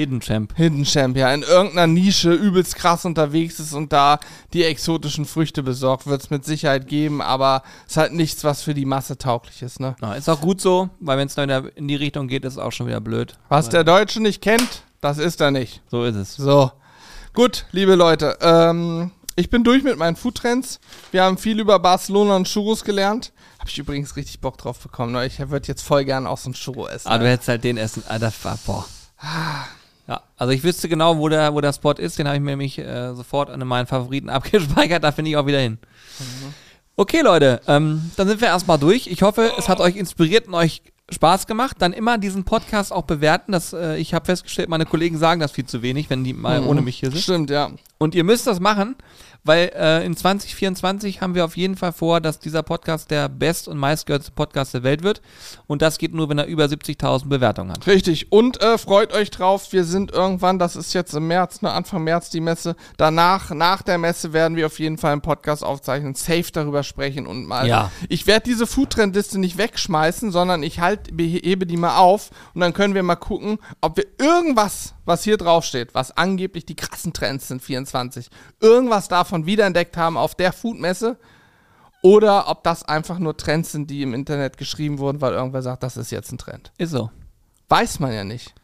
[0.00, 0.56] Hidden Champ.
[0.56, 4.18] Hidden Champ, ja, in irgendeiner Nische übelst krass unterwegs ist und da
[4.54, 8.72] die exotischen Früchte besorgt, wird es mit Sicherheit geben, aber ist halt nichts, was für
[8.72, 9.96] die Masse tauglich ist, ne?
[10.00, 12.58] Ja, ist auch gut so, weil wenn es dann in die Richtung geht, ist es
[12.58, 13.34] auch schon wieder blöd.
[13.50, 15.82] Was der Deutsche nicht kennt, das ist er nicht.
[15.90, 16.36] So ist es.
[16.36, 16.72] So.
[17.34, 20.80] Gut, liebe Leute, ähm, ich bin durch mit meinen Foodtrends.
[21.12, 23.32] Wir haben viel über Barcelona und Churros gelernt.
[23.58, 25.12] Habe ich übrigens richtig Bock drauf bekommen.
[25.12, 25.26] Ne?
[25.26, 27.08] Ich würde jetzt voll gern auch so ein Churro essen.
[27.08, 27.30] Aber du ne?
[27.32, 28.02] hättest halt den essen.
[28.08, 28.86] Ah, das war, boah.
[30.10, 32.18] Ja, also ich wüsste genau, wo der, wo der Spot ist.
[32.18, 35.04] Den habe ich mir nämlich äh, sofort an meinen Favoriten abgespeichert.
[35.04, 35.78] Da finde ich auch wieder hin.
[36.96, 39.06] Okay, Leute, ähm, dann sind wir erstmal durch.
[39.06, 41.76] Ich hoffe, es hat euch inspiriert und euch Spaß gemacht.
[41.78, 43.52] Dann immer diesen Podcast auch bewerten.
[43.52, 46.66] Das, äh, ich habe festgestellt, meine Kollegen sagen das viel zu wenig, wenn die mal
[46.66, 47.22] ohne mich hier sind.
[47.22, 47.70] Stimmt, ja.
[47.98, 48.96] Und ihr müsst das machen,
[49.44, 53.68] weil äh, in 2024 haben wir auf jeden Fall vor, dass dieser Podcast der best-
[53.68, 55.22] und meistgehörte Podcast der Welt wird.
[55.66, 57.86] Und das geht nur, wenn er über 70.000 Bewertungen hat.
[57.86, 58.32] Richtig.
[58.32, 59.72] Und äh, freut euch drauf.
[59.72, 62.76] Wir sind irgendwann, das ist jetzt im März, ne, Anfang März die Messe.
[62.96, 67.26] Danach, nach der Messe werden wir auf jeden Fall einen Podcast aufzeichnen, safe darüber sprechen
[67.26, 67.66] und mal.
[67.66, 67.90] Ja.
[68.08, 72.72] Ich werde diese Foodtrendliste nicht wegschmeißen, sondern ich halt hebe die mal auf und dann
[72.72, 77.48] können wir mal gucken, ob wir irgendwas, was hier draufsteht, was angeblich die krassen Trends
[77.48, 78.30] sind, 24,
[78.60, 81.18] irgendwas davon wiederentdeckt haben auf der Foodmesse.
[82.02, 85.82] Oder ob das einfach nur Trends sind, die im Internet geschrieben wurden, weil irgendwer sagt,
[85.82, 86.72] das ist jetzt ein Trend.
[86.78, 87.10] Ist so.
[87.68, 88.54] Weiß man ja nicht.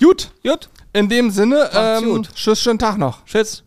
[0.00, 2.30] Gut, Gut, in dem Sinne, ähm, gut.
[2.34, 3.24] tschüss, schönen Tag noch.
[3.26, 3.64] tschüss.